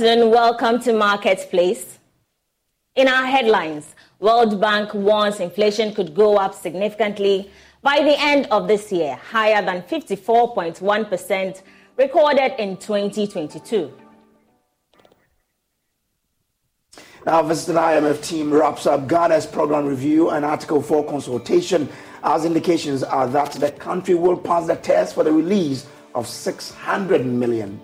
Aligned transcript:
Afternoon. 0.00 0.30
Welcome 0.30 0.78
to 0.82 0.92
Marketplace. 0.92 1.98
In 2.94 3.08
our 3.08 3.26
headlines, 3.26 3.96
World 4.20 4.60
Bank 4.60 4.94
warns 4.94 5.40
inflation 5.40 5.92
could 5.92 6.14
go 6.14 6.36
up 6.36 6.54
significantly 6.54 7.50
by 7.82 8.02
the 8.04 8.14
end 8.16 8.46
of 8.52 8.68
this 8.68 8.92
year, 8.92 9.16
higher 9.16 9.60
than 9.60 9.82
54.1% 9.82 11.62
recorded 11.96 12.52
in 12.60 12.76
2022. 12.76 13.92
Now, 17.26 17.42
Visiting 17.42 17.74
IMF 17.74 18.24
team 18.24 18.52
wraps 18.54 18.86
up 18.86 19.08
Ghana's 19.08 19.46
program 19.46 19.84
review 19.84 20.30
and 20.30 20.44
Article 20.44 20.80
4 20.80 21.06
consultation 21.06 21.88
as 22.22 22.44
indications 22.44 23.02
are 23.02 23.26
that 23.26 23.50
the 23.54 23.72
country 23.72 24.14
will 24.14 24.36
pass 24.36 24.68
the 24.68 24.76
test 24.76 25.16
for 25.16 25.24
the 25.24 25.32
release 25.32 25.88
of 26.14 26.24
$600 26.24 27.24
million. 27.24 27.80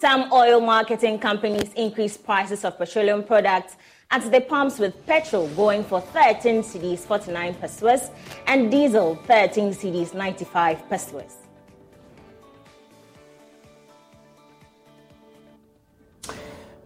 Some 0.00 0.32
oil 0.32 0.60
marketing 0.60 1.18
companies 1.18 1.72
increased 1.74 2.24
prices 2.24 2.64
of 2.64 2.78
petroleum 2.78 3.24
products 3.24 3.76
at 4.12 4.30
the 4.30 4.40
pumps 4.40 4.78
with 4.78 4.94
petrol 5.06 5.48
going 5.48 5.82
for 5.82 6.00
13 6.00 6.62
cedis 6.62 7.00
49 7.00 7.54
pesewas 7.54 8.10
and 8.46 8.70
diesel 8.70 9.16
13 9.26 9.70
cedis 9.70 10.14
95 10.14 10.88
pesewas. 10.88 11.34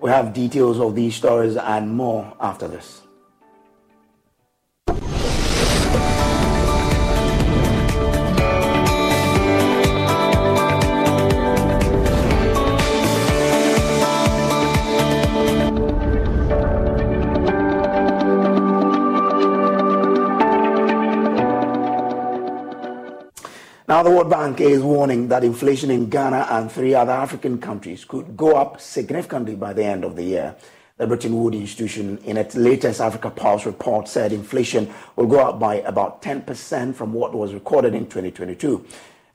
We 0.01 0.09
have 0.09 0.33
details 0.33 0.81
of 0.81 0.95
these 0.95 1.15
stories 1.15 1.59
and 1.59 1.91
more 1.95 2.35
after 2.41 2.67
this. 2.67 3.02
Now, 23.93 24.03
the 24.03 24.11
World 24.11 24.31
Bank 24.31 24.59
is 24.63 24.81
warning 24.81 25.29
that 25.29 25.45
inflation 25.45 25.91
in 25.91 26.09
Ghana 26.09 26.47
and 26.49 26.73
three 26.73 26.95
other 26.95 27.13
African 27.13 27.59
countries 27.59 28.07
could 28.07 28.39
go 28.39 28.57
up 28.57 28.81
significantly 28.81 29.55
by 29.55 29.75
the 29.75 29.85
end 29.85 30.03
of 30.03 30.17
the 30.17 30.23
year. 30.23 30.57
The 30.97 31.07
Bretton 31.07 31.39
Woods 31.39 31.59
Institution, 31.59 32.17
in 32.25 32.39
its 32.39 32.55
latest 32.55 33.03
Africa 33.03 33.29
Pulse 33.29 33.67
report, 33.67 34.09
said 34.09 34.33
inflation 34.33 34.91
will 35.15 35.27
go 35.27 35.41
up 35.41 35.61
by 35.61 35.75
about 35.81 36.23
10% 36.23 36.95
from 36.95 37.13
what 37.13 37.35
was 37.35 37.53
recorded 37.53 37.95
in 37.95 38.05
2022. 38.05 38.83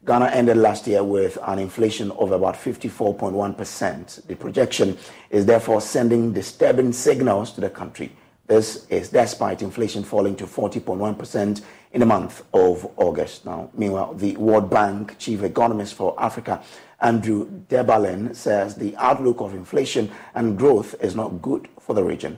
Ghana 0.07 0.25
ended 0.29 0.57
last 0.57 0.87
year 0.87 1.03
with 1.03 1.37
an 1.45 1.59
inflation 1.59 2.09
of 2.13 2.31
about 2.31 2.55
54.1%. 2.55 4.25
The 4.25 4.35
projection 4.35 4.97
is 5.29 5.45
therefore 5.45 5.81
sending 5.81 6.33
disturbing 6.33 6.93
signals 6.93 7.51
to 7.51 7.61
the 7.61 7.69
country. 7.69 8.11
This 8.47 8.87
is 8.87 9.09
despite 9.09 9.61
inflation 9.61 10.03
falling 10.03 10.35
to 10.37 10.47
40.1% 10.47 11.61
in 11.91 11.99
the 11.99 12.05
month 12.05 12.43
of 12.53 12.89
August. 12.97 13.45
Now, 13.45 13.69
meanwhile, 13.73 14.13
the 14.13 14.35
World 14.37 14.69
Bank 14.69 15.17
chief 15.17 15.43
economist 15.43 15.95
for 15.95 16.13
Africa, 16.21 16.61
Andrew 16.99 17.49
Dabalen, 17.69 18.35
says 18.35 18.75
the 18.75 18.95
outlook 18.97 19.39
of 19.39 19.53
inflation 19.53 20.11
and 20.35 20.57
growth 20.57 20.95
is 21.01 21.15
not 21.15 21.41
good 21.41 21.69
for 21.79 21.93
the 21.93 22.03
region. 22.03 22.37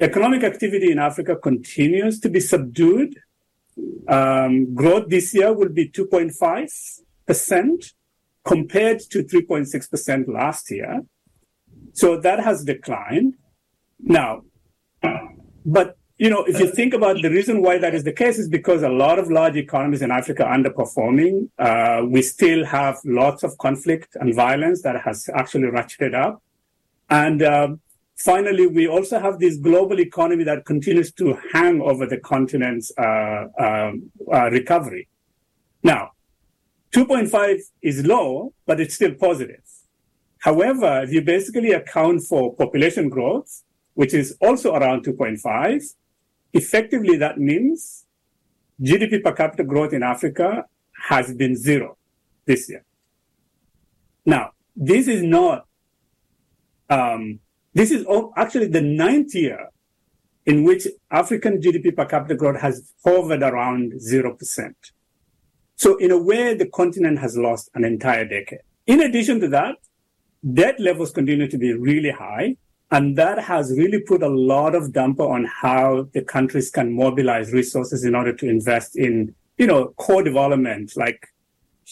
Economic 0.00 0.42
activity 0.42 0.90
in 0.90 0.98
Africa 0.98 1.36
continues 1.36 2.18
to 2.20 2.28
be 2.28 2.40
subdued. 2.40 3.16
Um, 4.08 4.74
growth 4.74 5.08
this 5.08 5.32
year 5.34 5.52
will 5.52 5.68
be 5.68 5.88
2.5% 5.88 7.92
compared 8.44 9.00
to 9.00 9.24
3.6% 9.24 10.28
last 10.28 10.70
year. 10.70 11.02
So 11.92 12.20
that 12.20 12.40
has 12.40 12.64
declined. 12.64 13.34
Now, 14.00 14.42
but 15.64 15.96
you 16.24 16.30
know, 16.30 16.42
if 16.44 16.58
you 16.58 16.68
think 16.68 16.94
about 16.94 17.20
the 17.20 17.28
reason 17.28 17.60
why 17.60 17.76
that 17.76 17.94
is 17.94 18.02
the 18.02 18.12
case 18.12 18.38
is 18.38 18.48
because 18.48 18.82
a 18.82 18.88
lot 18.88 19.18
of 19.18 19.30
large 19.30 19.56
economies 19.56 20.00
in 20.00 20.10
Africa 20.10 20.46
are 20.46 20.56
underperforming. 20.56 21.50
Uh, 21.58 22.06
we 22.06 22.22
still 22.22 22.64
have 22.64 22.96
lots 23.04 23.42
of 23.42 23.58
conflict 23.58 24.16
and 24.18 24.34
violence 24.34 24.80
that 24.80 25.02
has 25.02 25.28
actually 25.34 25.68
ratcheted 25.68 26.14
up. 26.14 26.42
And 27.10 27.42
uh, 27.42 27.68
finally, 28.16 28.66
we 28.66 28.88
also 28.88 29.18
have 29.20 29.38
this 29.38 29.58
global 29.58 30.00
economy 30.00 30.44
that 30.44 30.64
continues 30.64 31.12
to 31.20 31.38
hang 31.52 31.82
over 31.82 32.06
the 32.06 32.16
continent's 32.16 32.90
uh, 32.96 33.44
um, 33.58 34.10
uh 34.32 34.48
recovery. 34.50 35.08
Now, 35.82 36.12
2.5 36.92 37.60
is 37.82 38.06
low, 38.06 38.54
but 38.64 38.80
it's 38.80 38.94
still 38.94 39.12
positive. 39.12 39.60
However, 40.38 41.02
if 41.02 41.12
you 41.12 41.20
basically 41.20 41.72
account 41.72 42.22
for 42.22 42.54
population 42.54 43.10
growth, 43.10 43.62
which 43.92 44.14
is 44.14 44.38
also 44.40 44.74
around 44.74 45.04
2.5, 45.04 45.94
effectively 46.54 47.16
that 47.16 47.38
means 47.38 48.06
GDP 48.80 49.22
per 49.22 49.32
capita 49.32 49.64
growth 49.64 49.92
in 49.92 50.02
Africa 50.02 50.64
has 51.08 51.34
been 51.34 51.56
zero 51.56 51.96
this 52.46 52.68
year. 52.68 52.84
Now, 54.24 54.52
this 54.74 55.06
is 55.06 55.22
not, 55.22 55.66
um, 56.88 57.40
this 57.74 57.90
is 57.90 58.06
actually 58.36 58.68
the 58.68 58.80
ninth 58.80 59.34
year 59.34 59.68
in 60.46 60.64
which 60.64 60.86
African 61.10 61.60
GDP 61.60 61.94
per 61.94 62.06
capita 62.06 62.34
growth 62.34 62.60
has 62.60 62.92
hovered 63.04 63.42
around 63.42 63.92
0%. 63.94 64.74
So 65.76 65.96
in 65.96 66.10
a 66.10 66.18
way, 66.18 66.54
the 66.54 66.66
continent 66.66 67.18
has 67.18 67.36
lost 67.36 67.70
an 67.74 67.84
entire 67.84 68.24
decade. 68.24 68.60
In 68.86 69.00
addition 69.00 69.40
to 69.40 69.48
that, 69.48 69.76
debt 70.52 70.78
levels 70.78 71.10
continue 71.10 71.48
to 71.48 71.58
be 71.58 71.72
really 71.72 72.10
high. 72.10 72.56
And 72.94 73.18
that 73.18 73.40
has 73.40 73.76
really 73.76 73.98
put 73.98 74.22
a 74.22 74.28
lot 74.28 74.76
of 74.76 74.92
damper 74.92 75.24
on 75.24 75.46
how 75.46 76.06
the 76.12 76.22
countries 76.22 76.70
can 76.70 76.94
mobilize 76.94 77.52
resources 77.52 78.04
in 78.04 78.14
order 78.14 78.32
to 78.32 78.48
invest 78.48 78.94
in, 78.94 79.34
you 79.58 79.66
know, 79.66 79.88
core 79.96 80.22
development 80.22 80.92
like, 80.94 81.26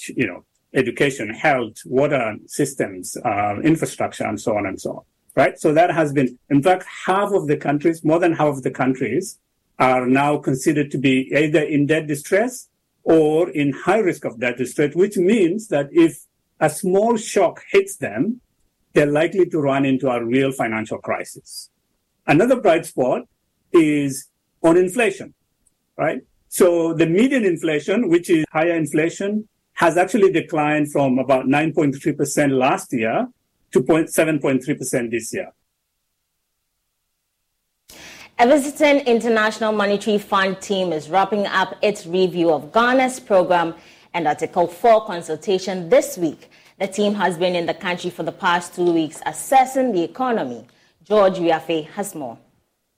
you 0.07 0.29
know, 0.29 0.45
education, 0.75 1.29
health, 1.31 1.79
water 1.87 2.37
systems, 2.47 3.17
uh, 3.25 3.57
infrastructure, 3.65 4.25
and 4.25 4.41
so 4.41 4.57
on 4.57 4.65
and 4.65 4.81
so 4.81 4.91
on. 4.91 5.03
Right. 5.35 5.59
So 5.59 5.75
that 5.75 5.91
has 5.91 6.13
been, 6.13 6.39
in 6.51 6.63
fact, 6.63 6.85
half 7.07 7.33
of 7.33 7.49
the 7.49 7.57
countries, 7.57 8.05
more 8.05 8.21
than 8.21 8.35
half 8.35 8.55
of 8.59 8.63
the 8.63 8.71
countries 8.71 9.41
are 9.81 10.07
now 10.07 10.37
considered 10.37 10.93
to 10.93 10.99
be 10.99 11.33
either 11.35 11.63
in 11.63 11.87
debt 11.87 12.07
distress 12.07 12.69
or 13.03 13.51
in 13.51 13.73
high 13.73 13.99
risk 13.99 14.25
of 14.25 14.39
debt 14.39 14.57
distress, 14.57 14.95
which 14.95 15.17
means 15.17 15.67
that 15.67 15.89
if 15.91 16.27
a 16.61 16.71
small 16.71 17.17
shock 17.17 17.65
hits 17.73 17.97
them, 17.97 18.41
they're 18.93 19.06
likely 19.06 19.47
to 19.47 19.61
run 19.61 19.85
into 19.85 20.09
a 20.09 20.25
real 20.25 20.53
financial 20.53 20.99
crisis. 20.99 21.71
Another 22.27 22.61
bright 22.61 22.87
spot 22.87 23.23
is 23.73 24.29
on 24.62 24.77
inflation, 24.77 25.35
right? 25.97 26.21
So 26.49 26.93
the 26.94 27.06
median 27.06 27.44
inflation, 27.44 28.09
which 28.09 28.29
is 28.31 28.44
higher 28.53 28.77
inflation, 28.77 29.49
has 29.75 29.97
actually 29.97 30.31
declined 30.31 30.93
from 30.93 31.19
about 31.19 31.47
9.3% 31.47 32.50
last 32.50 32.93
year 32.93 33.27
to 33.73 33.81
7.3% 33.81 35.11
this 35.11 35.33
year. 35.33 35.50
A 38.39 38.47
visiting 38.47 39.06
International 39.06 39.73
Monetary 39.73 40.19
Fund 40.19 40.61
team 40.61 40.93
is 40.93 41.09
wrapping 41.09 41.47
up 41.47 41.77
its 41.81 42.06
review 42.06 42.53
of 42.53 42.73
Ghana's 42.73 43.21
program 43.21 43.75
and 44.15 44.27
Article 44.27 44.67
4 44.67 45.06
consultation 45.06 45.89
this 45.89 46.19
week. 46.19 46.50
The 46.82 46.88
team 46.88 47.14
has 47.14 47.38
been 47.38 47.55
in 47.55 47.67
the 47.67 47.75
country 47.75 48.11
for 48.11 48.25
the 48.25 48.32
past 48.32 48.75
two 48.75 48.93
weeks 48.93 49.23
assessing 49.25 49.93
the 49.93 50.02
economy. 50.02 50.67
George 51.05 51.38
Wiafe 51.38 51.87
has 51.90 52.12
more. 52.12 52.38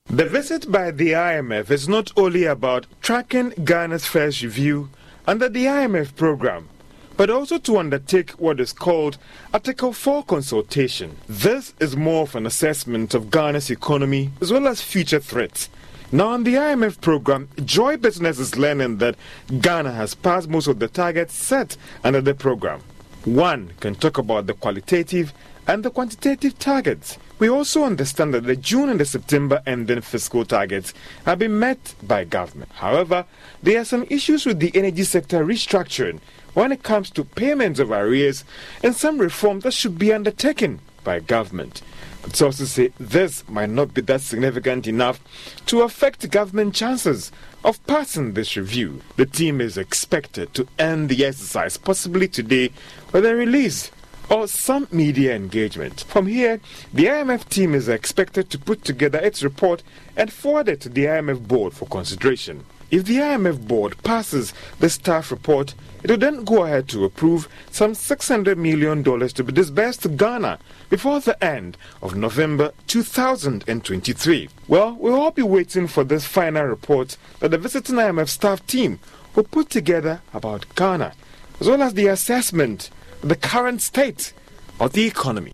The 0.06 0.24
visit 0.24 0.72
by 0.72 0.90
the 0.90 1.10
IMF 1.10 1.70
is 1.70 1.86
not 1.86 2.10
only 2.16 2.44
about 2.44 2.86
tracking 3.02 3.50
Ghana's 3.62 4.06
first 4.06 4.40
review 4.40 4.88
under 5.26 5.50
the 5.50 5.66
IMF 5.66 6.16
program, 6.16 6.70
but 7.18 7.28
also 7.28 7.58
to 7.58 7.76
undertake 7.76 8.30
what 8.40 8.58
is 8.58 8.72
called 8.72 9.18
Article 9.52 9.92
4 9.92 10.24
consultation. 10.24 11.18
This 11.28 11.74
is 11.78 11.94
more 11.94 12.22
of 12.22 12.34
an 12.34 12.46
assessment 12.46 13.12
of 13.12 13.30
Ghana's 13.30 13.70
economy 13.70 14.30
as 14.40 14.50
well 14.50 14.66
as 14.66 14.80
future 14.80 15.20
threats. 15.20 15.68
Now, 16.10 16.28
on 16.28 16.44
the 16.44 16.54
IMF 16.54 17.02
program, 17.02 17.50
Joy 17.62 17.98
Business 17.98 18.38
is 18.38 18.56
learning 18.56 18.96
that 18.98 19.16
Ghana 19.60 19.92
has 19.92 20.14
passed 20.14 20.48
most 20.48 20.68
of 20.68 20.78
the 20.78 20.88
targets 20.88 21.34
set 21.34 21.76
under 22.02 22.22
the 22.22 22.34
program. 22.34 22.80
One 23.24 23.72
can 23.80 23.94
talk 23.94 24.18
about 24.18 24.46
the 24.46 24.52
qualitative 24.52 25.32
and 25.66 25.82
the 25.82 25.90
quantitative 25.90 26.58
targets. 26.58 27.16
We 27.38 27.48
also 27.48 27.84
understand 27.84 28.34
that 28.34 28.44
the 28.44 28.54
June 28.54 28.90
and 28.90 29.00
the 29.00 29.06
September 29.06 29.62
ending 29.66 30.02
fiscal 30.02 30.44
targets 30.44 30.92
have 31.24 31.38
been 31.38 31.58
met 31.58 31.94
by 32.02 32.24
government. 32.24 32.70
However, 32.72 33.24
there 33.62 33.80
are 33.80 33.84
some 33.86 34.04
issues 34.10 34.44
with 34.44 34.60
the 34.60 34.72
energy 34.74 35.04
sector 35.04 35.42
restructuring 35.42 36.20
when 36.52 36.70
it 36.70 36.82
comes 36.82 37.08
to 37.12 37.24
payments 37.24 37.80
of 37.80 37.90
arrears 37.90 38.44
and 38.82 38.94
some 38.94 39.16
reform 39.16 39.60
that 39.60 39.72
should 39.72 39.98
be 39.98 40.12
undertaken 40.12 40.80
by 41.02 41.20
government. 41.20 41.80
But 42.20 42.36
sources 42.36 42.72
say 42.72 42.92
this 43.00 43.48
might 43.48 43.70
not 43.70 43.94
be 43.94 44.02
that 44.02 44.20
significant 44.20 44.86
enough 44.86 45.18
to 45.66 45.80
affect 45.80 46.30
government 46.30 46.74
chances 46.74 47.32
of 47.64 47.84
passing 47.86 48.34
this 48.34 48.56
review. 48.56 49.00
The 49.16 49.26
team 49.26 49.60
is 49.60 49.78
expected 49.78 50.52
to 50.54 50.68
end 50.78 51.08
the 51.08 51.24
exercise 51.24 51.78
possibly 51.78 52.28
today 52.28 52.70
with 53.10 53.24
a 53.24 53.34
release 53.34 53.90
or 54.30 54.46
some 54.46 54.86
media 54.90 55.34
engagement. 55.34 56.02
From 56.02 56.26
here, 56.26 56.60
the 56.92 57.06
IMF 57.06 57.48
team 57.48 57.74
is 57.74 57.88
expected 57.88 58.50
to 58.50 58.58
put 58.58 58.84
together 58.84 59.18
its 59.18 59.42
report 59.42 59.82
and 60.16 60.32
forward 60.32 60.68
it 60.68 60.80
to 60.82 60.88
the 60.88 61.06
IMF 61.06 61.48
board 61.48 61.72
for 61.72 61.86
consideration. 61.86 62.64
If 62.94 63.06
the 63.06 63.16
IMF 63.16 63.66
board 63.66 64.00
passes 64.04 64.54
the 64.78 64.88
staff 64.88 65.32
report, 65.32 65.74
it 66.04 66.10
will 66.12 66.16
then 66.16 66.44
go 66.44 66.62
ahead 66.62 66.86
to 66.90 67.04
approve 67.04 67.48
some 67.72 67.90
$600 67.90 68.56
million 68.56 69.02
to 69.02 69.42
be 69.42 69.52
disbursed 69.52 70.02
to 70.02 70.08
Ghana 70.08 70.60
before 70.90 71.18
the 71.18 71.42
end 71.44 71.76
of 72.02 72.14
November 72.14 72.70
2023. 72.86 74.48
Well, 74.68 74.94
we'll 74.94 75.20
all 75.20 75.32
be 75.32 75.42
waiting 75.42 75.88
for 75.88 76.04
this 76.04 76.24
final 76.24 76.66
report 76.66 77.16
that 77.40 77.50
the 77.50 77.58
visiting 77.58 77.96
IMF 77.96 78.28
staff 78.28 78.64
team 78.64 79.00
will 79.34 79.42
put 79.42 79.70
together 79.70 80.20
about 80.32 80.72
Ghana, 80.76 81.14
as 81.58 81.66
well 81.66 81.82
as 81.82 81.94
the 81.94 82.06
assessment 82.06 82.90
of 83.24 83.28
the 83.28 83.34
current 83.34 83.82
state 83.82 84.32
of 84.78 84.92
the 84.92 85.04
economy. 85.04 85.50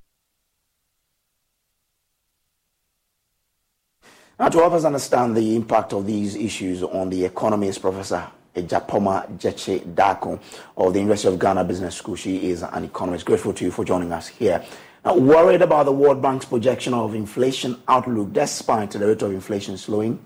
Now, 4.41 4.49
to 4.49 4.57
help 4.57 4.73
us 4.73 4.87
understand 4.87 5.37
the 5.37 5.55
impact 5.55 5.93
of 5.93 6.07
these 6.07 6.35
issues 6.35 6.83
on 6.83 7.11
the 7.11 7.27
economy 7.27 7.69
is 7.69 7.77
Professor 7.77 8.27
Japoma 8.57 9.39
Jeche 9.39 9.85
Dako 9.85 10.41
of 10.79 10.95
the 10.95 10.99
University 10.99 11.29
of 11.29 11.39
Ghana 11.39 11.63
Business 11.65 11.97
School. 11.97 12.17
She 12.17 12.49
is 12.49 12.63
an 12.63 12.85
economist. 12.85 13.27
Grateful 13.27 13.53
to 13.53 13.67
you 13.67 13.71
for 13.71 13.85
joining 13.85 14.13
us 14.13 14.29
here. 14.29 14.65
Now, 15.05 15.19
worried 15.19 15.61
about 15.61 15.85
the 15.85 15.93
World 15.93 16.23
Bank's 16.23 16.47
projection 16.47 16.95
of 16.95 17.15
inflation 17.15 17.83
outlook 17.87 18.33
despite 18.33 18.93
the 18.93 19.07
rate 19.07 19.21
of 19.21 19.31
inflation 19.31 19.77
slowing? 19.77 20.25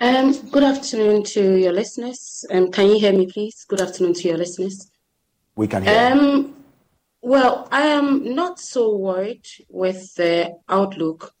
Um, 0.00 0.32
good 0.48 0.64
afternoon 0.64 1.24
to 1.24 1.58
your 1.58 1.74
listeners. 1.74 2.46
Um, 2.50 2.72
can 2.72 2.86
you 2.86 2.98
hear 2.98 3.12
me, 3.12 3.26
please? 3.26 3.66
Good 3.68 3.82
afternoon 3.82 4.14
to 4.14 4.28
your 4.28 4.38
listeners. 4.38 4.90
We 5.56 5.68
can 5.68 5.82
hear. 5.82 6.10
Um, 6.12 6.56
well, 7.20 7.68
I 7.70 7.82
am 7.82 8.34
not 8.34 8.58
so 8.58 8.96
worried 8.96 9.44
with 9.68 10.14
the 10.14 10.56
outlook 10.70 11.34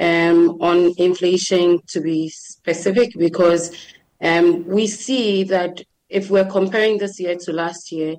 um, 0.00 0.56
on 0.60 0.92
inflation 0.96 1.78
to 1.88 2.00
be 2.00 2.30
specific 2.30 3.12
because 3.18 3.76
um, 4.22 4.66
we 4.66 4.86
see 4.86 5.44
that 5.44 5.82
if 6.08 6.30
we're 6.30 6.50
comparing 6.50 6.98
this 6.98 7.20
year 7.20 7.36
to 7.36 7.52
last 7.52 7.92
year, 7.92 8.16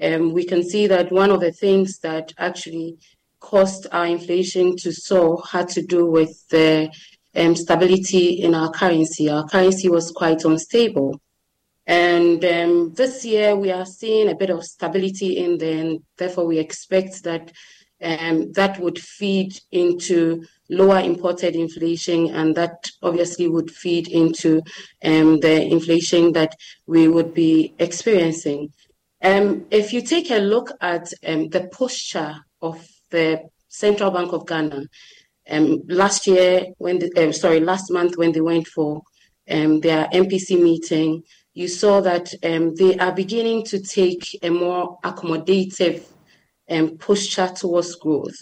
um, 0.00 0.32
we 0.32 0.44
can 0.44 0.62
see 0.62 0.86
that 0.86 1.10
one 1.10 1.30
of 1.30 1.40
the 1.40 1.52
things 1.52 1.98
that 2.00 2.32
actually 2.38 2.98
caused 3.40 3.86
our 3.92 4.06
inflation 4.06 4.76
to 4.76 4.92
soar 4.92 5.42
had 5.50 5.68
to 5.68 5.82
do 5.82 6.06
with 6.06 6.46
the 6.48 6.90
um, 7.34 7.56
stability 7.56 8.42
in 8.42 8.54
our 8.54 8.70
currency. 8.70 9.30
Our 9.30 9.46
currency 9.46 9.88
was 9.88 10.10
quite 10.10 10.44
unstable. 10.44 11.20
And 11.86 12.42
um, 12.44 12.94
this 12.94 13.24
year 13.24 13.54
we 13.56 13.70
are 13.70 13.84
seeing 13.84 14.28
a 14.30 14.36
bit 14.36 14.50
of 14.50 14.64
stability 14.64 15.36
in 15.36 15.58
there, 15.58 15.78
and 15.78 16.00
therefore 16.16 16.46
we 16.46 16.58
expect 16.58 17.24
that 17.24 17.52
um, 18.02 18.52
that 18.52 18.78
would 18.80 18.98
feed 18.98 19.58
into 19.70 20.44
lower 20.68 21.00
imported 21.00 21.54
inflation, 21.54 22.30
and 22.30 22.54
that 22.56 22.90
obviously 23.02 23.48
would 23.48 23.70
feed 23.70 24.08
into 24.08 24.62
um, 25.04 25.40
the 25.40 25.62
inflation 25.62 26.32
that 26.32 26.54
we 26.86 27.08
would 27.08 27.34
be 27.34 27.74
experiencing. 27.78 28.72
Um, 29.22 29.66
if 29.70 29.92
you 29.92 30.02
take 30.02 30.30
a 30.30 30.38
look 30.38 30.70
at 30.80 31.12
um, 31.26 31.48
the 31.48 31.68
posture 31.68 32.36
of 32.60 32.86
the 33.10 33.42
Central 33.68 34.10
Bank 34.10 34.32
of 34.32 34.46
Ghana, 34.46 34.86
um, 35.50 35.82
last 35.88 36.26
year, 36.26 36.66
when 36.78 36.98
the, 36.98 37.28
uh, 37.28 37.32
sorry, 37.32 37.60
last 37.60 37.90
month 37.90 38.16
when 38.16 38.32
they 38.32 38.40
went 38.40 38.66
for 38.66 39.02
um, 39.50 39.80
their 39.80 40.06
MPC 40.06 40.62
meeting, 40.62 41.22
you 41.52 41.68
saw 41.68 42.00
that 42.00 42.32
um, 42.42 42.74
they 42.74 42.96
are 42.98 43.12
beginning 43.12 43.64
to 43.64 43.80
take 43.80 44.38
a 44.42 44.50
more 44.50 44.98
accommodative 45.04 46.04
posture 46.98 47.50
towards 47.54 47.94
growth. 47.96 48.36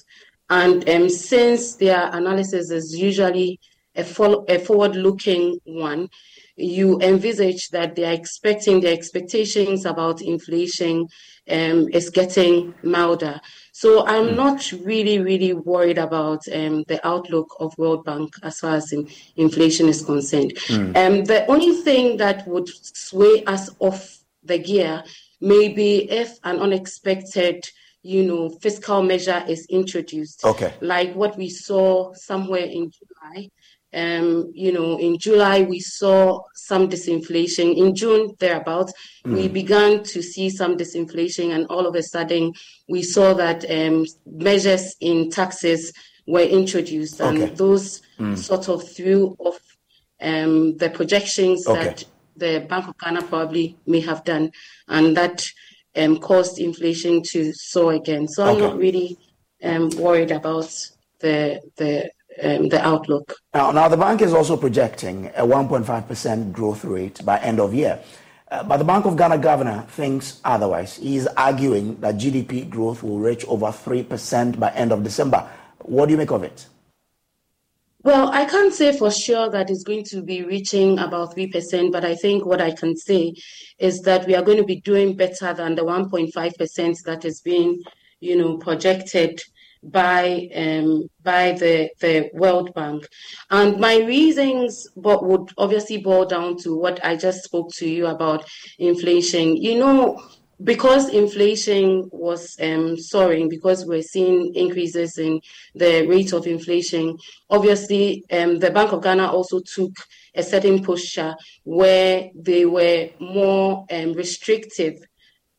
And 0.51 0.89
um, 0.89 1.09
since 1.09 1.77
their 1.77 2.11
analysis 2.13 2.71
is 2.71 2.95
usually 2.97 3.59
a, 3.95 4.05
follow, 4.05 4.45
a 4.49 4.59
forward-looking 4.59 5.61
one, 5.65 6.09
you 6.57 7.01
envisage 7.01 7.71
that 7.71 7.97
they 7.97 8.05
are 8.05 8.13
expecting 8.13 8.81
their 8.81 8.93
expectations 8.93 9.87
about 9.87 10.21
inflation 10.21 11.09
um, 11.51 11.89
is 11.93 12.11
getting 12.11 12.75
milder. 12.83 13.41
So 13.73 14.07
I'm 14.07 14.29
mm. 14.29 14.37
not 14.37 14.71
really, 14.85 15.19
really 15.19 15.55
worried 15.55 15.99
about 15.99 16.47
um, 16.53 16.85
the 16.89 17.01
outlook 17.07 17.57
of 17.59 17.77
World 17.79 18.05
Bank 18.05 18.35
as 18.43 18.61
far 18.61 18.77
as 18.77 18.93
in, 18.93 19.09
inflation 19.37 19.89
is 19.89 20.05
concerned. 20.05 20.55
Mm. 20.69 20.97
Um, 20.97 21.25
the 21.25 21.47
only 21.47 21.73
thing 21.83 22.19
that 22.19 22.47
would 22.47 22.69
sway 22.69 23.43
us 23.45 23.71
off 23.79 24.19
the 24.45 24.59
gear 24.59 25.03
may 25.41 25.69
be 25.69 26.11
if 26.11 26.39
an 26.45 26.61
unexpected 26.61 27.65
you 28.03 28.25
know, 28.25 28.51
fiscal 28.61 29.03
measure 29.03 29.45
is 29.49 29.67
introduced. 29.71 30.45
Okay. 30.45 30.75
Like 30.81 31.15
what 31.15 31.37
we 31.37 31.49
saw 31.49 32.13
somewhere 32.15 32.65
in 32.65 32.91
July 32.91 33.49
um, 33.95 34.51
you 34.55 34.73
know, 34.73 34.99
in 34.99 35.19
July 35.19 35.63
we 35.63 35.81
saw 35.81 36.41
some 36.55 36.89
disinflation. 36.89 37.77
In 37.77 37.95
June 37.95 38.35
thereabouts, 38.39 38.93
mm. 39.25 39.35
we 39.35 39.49
began 39.49 40.03
to 40.05 40.23
see 40.23 40.49
some 40.49 40.77
disinflation, 40.77 41.55
and 41.55 41.67
all 41.67 41.87
of 41.87 41.95
a 41.95 42.03
sudden 42.03 42.53
we 42.89 43.03
saw 43.03 43.35
that 43.35 43.71
um, 43.71 44.07
measures 44.27 44.97
in 45.01 45.31
taxes 45.31 45.93
were 46.27 46.41
introduced, 46.41 47.21
okay. 47.21 47.43
and 47.45 47.57
those 47.57 48.01
mm. 48.19 48.37
sort 48.39 48.69
of 48.69 48.89
threw 48.91 49.37
off 49.39 49.61
um, 50.21 50.77
the 50.79 50.89
projections 50.89 51.67
okay. 51.67 51.85
that 51.85 52.05
the 52.37 52.65
Bank 52.69 52.89
of 52.89 52.97
Ghana 52.99 53.23
probably 53.23 53.77
may 53.87 54.01
have 54.01 54.25
done, 54.25 54.53
and 54.89 55.17
that 55.17 55.45
um, 55.97 56.19
caused 56.19 56.59
inflation 56.59 57.23
to 57.33 57.53
soar 57.53 57.93
again. 57.95 58.29
So 58.29 58.45
I'm 58.45 58.59
not 58.59 58.79
really 58.79 59.17
um, 59.63 59.91
worried 59.91 60.31
about 60.31 60.73
the 61.21 61.61
the 61.77 62.11
um, 62.43 62.69
the 62.69 62.85
outlook. 62.85 63.35
Now, 63.55 63.71
now, 63.73 63.89
the 63.89 63.97
bank 63.97 64.23
is 64.23 64.33
also 64.33 64.57
projecting 64.57 65.27
a 65.37 65.45
1.5% 65.45 66.53
growth 66.53 66.85
rate 66.85 67.25
by 67.25 67.39
end 67.39 67.61
of 67.61 67.75
year. 67.75 68.01
Uh, 68.51 68.63
but 68.63 68.77
the 68.77 68.85
Bank 68.85 69.07
of 69.07 69.17
Ghana 69.17 69.39
governor 69.39 69.85
thinks 69.89 70.41
otherwise. 70.45 70.97
He 70.97 71.17
is 71.17 71.27
arguing 71.37 72.01
that 72.01 72.17
GDP 72.17 72.69
growth 72.69 73.03
will 73.03 73.19
reach 73.19 73.45
over 73.47 73.67
3% 73.67 74.59
by 74.59 74.71
end 74.73 74.93
of 74.93 75.03
December. 75.03 75.49
What 75.81 76.07
do 76.07 76.13
you 76.13 76.19
make 76.19 76.31
of 76.31 76.43
it? 76.43 76.67
Well, 78.05 78.33
I 78.33 78.47
can't 78.47 78.75
say 78.75 78.97
for 78.97 79.13
sure 79.13 79.49
that 79.51 79.71
it's 79.71 79.85
going 79.85 80.03
to 80.07 80.23
be 80.23 80.43
reaching 80.43 80.99
about 80.99 81.37
3%, 81.37 81.93
but 81.93 82.05
I 82.05 82.17
think 82.17 82.45
what 82.45 82.61
I 82.61 82.73
can 82.73 82.97
say 82.97 83.35
is 83.79 84.01
that 84.03 84.27
we 84.27 84.35
are 84.35 84.43
going 84.43 84.59
to 84.59 84.65
be 84.65 84.81
doing 84.81 85.17
better 85.17 85.55
than 85.55 85.77
the 85.77 85.83
1.5% 85.83 87.03
that 87.05 87.25
is 87.25 87.41
being, 87.41 87.81
you 88.19 88.37
know, 88.37 88.57
projected 88.57 89.41
by 89.85 90.49
um, 90.55 91.09
by 91.25 91.53
the 91.53 91.91
the 92.01 92.31
World 92.35 92.73
Bank, 92.73 93.05
and 93.51 93.81
my 93.81 93.97
reasons, 93.99 94.87
but 94.97 95.25
would 95.25 95.51
obviously 95.59 95.99
boil 95.99 96.25
down 96.25 96.57
to 96.59 96.77
what 96.77 97.05
I 97.05 97.17
just 97.17 97.43
spoke 97.43 97.73
to 97.79 97.89
you 97.89 98.07
about 98.07 98.49
inflation. 98.79 99.57
You 99.57 99.81
know, 99.81 100.23
because 100.65 101.09
inflation 101.09 102.09
was 102.13 102.57
um, 102.61 102.97
soaring, 102.97 103.49
because 103.49 103.87
we're 103.87 104.03
seeing 104.03 104.55
increases 104.55 105.19
in 105.19 105.41
the 105.75 106.07
rate 106.07 106.33
of 106.33 106.47
inflation, 106.47 107.17
obviously 107.51 108.25
um, 108.31 108.59
the 108.59 108.71
Bank 108.71 108.93
of 108.93 109.03
Ghana 109.03 109.31
also 109.31 109.61
took 109.61 109.93
a 110.35 110.43
certain 110.43 110.83
posture 110.83 111.35
where 111.65 112.31
they 112.35 112.65
were 112.65 113.11
more 113.21 113.87
um, 113.91 114.13
restrictive, 114.13 114.95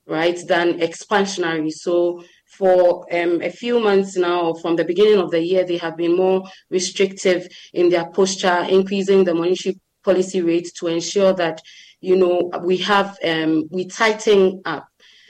right, 0.08 0.40
than 0.48 0.80
expansionary. 0.80 1.72
So 1.72 2.24
for 2.58 3.06
um, 3.14 3.42
a 3.42 3.50
few 3.50 3.80
months 3.80 4.16
now, 4.16 4.54
from 4.54 4.76
the 4.76 4.86
beginning 4.86 5.20
of 5.20 5.32
the 5.32 5.44
year, 5.44 5.66
they 5.66 5.78
have 5.78 5.98
been 5.98 6.16
more 6.16 6.44
restrictive 6.70 7.48
in 7.74 7.90
their 7.90 8.10
posture, 8.12 8.66
increasing 8.70 9.24
the 9.24 9.34
monetary 9.34 9.80
policy 10.04 10.42
rate 10.42 10.70
to 10.76 10.88
ensure 10.88 11.34
that 11.34 11.62
you 12.02 12.16
know 12.18 12.52
we 12.64 12.78
have 12.78 13.18
um, 13.24 13.64
we 13.72 13.88
tighten 13.88 14.62
up. 14.66 14.88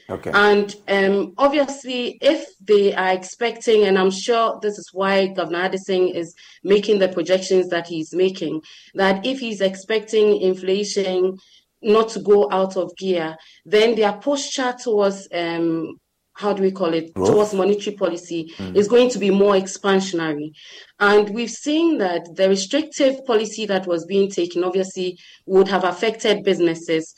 Okay. 0.10 0.32
And 0.34 0.76
um, 0.88 1.34
obviously, 1.38 2.18
if 2.22 2.46
they 2.60 2.94
are 2.94 3.14
expecting, 3.14 3.84
and 3.86 3.98
I'm 3.98 4.12
sure 4.12 4.60
this 4.62 4.78
is 4.78 4.90
why 4.92 5.28
Governor 5.28 5.60
Addison 5.62 6.10
is 6.10 6.36
making 6.64 7.00
the 7.00 7.08
projections 7.08 7.70
that 7.70 7.88
he's 7.88 8.14
making, 8.14 8.62
that 8.96 9.26
if 9.26 9.40
he's 9.40 9.62
expecting 9.62 10.42
inflation 10.42 11.38
not 11.82 12.10
to 12.10 12.20
go 12.20 12.50
out 12.52 12.78
of 12.78 12.96
gear, 12.98 13.36
then 13.66 13.96
their 13.96 14.14
posture 14.14 14.76
towards 14.82 15.28
um, 15.34 15.98
how 16.36 16.54
do 16.54 16.64
we 16.64 16.72
call 16.72 16.94
it, 16.94 17.14
Growth? 17.14 17.30
towards 17.30 17.54
monetary 17.54 17.96
policy 17.96 18.52
mm. 18.58 18.76
is 18.76 18.88
going 18.88 19.10
to 19.10 19.20
be 19.20 19.30
more 19.30 19.54
expansionary. 19.54 20.52
And 21.00 21.30
we've 21.30 21.50
seen 21.50 22.00
that 22.00 22.36
the 22.36 22.50
restrictive 22.50 23.24
policy 23.26 23.66
that 23.68 23.86
was 23.86 24.06
being 24.06 24.30
taken 24.32 24.64
obviously 24.64 25.18
would 25.46 25.68
have 25.68 25.84
affected 25.84 26.44
businesses. 26.44 27.14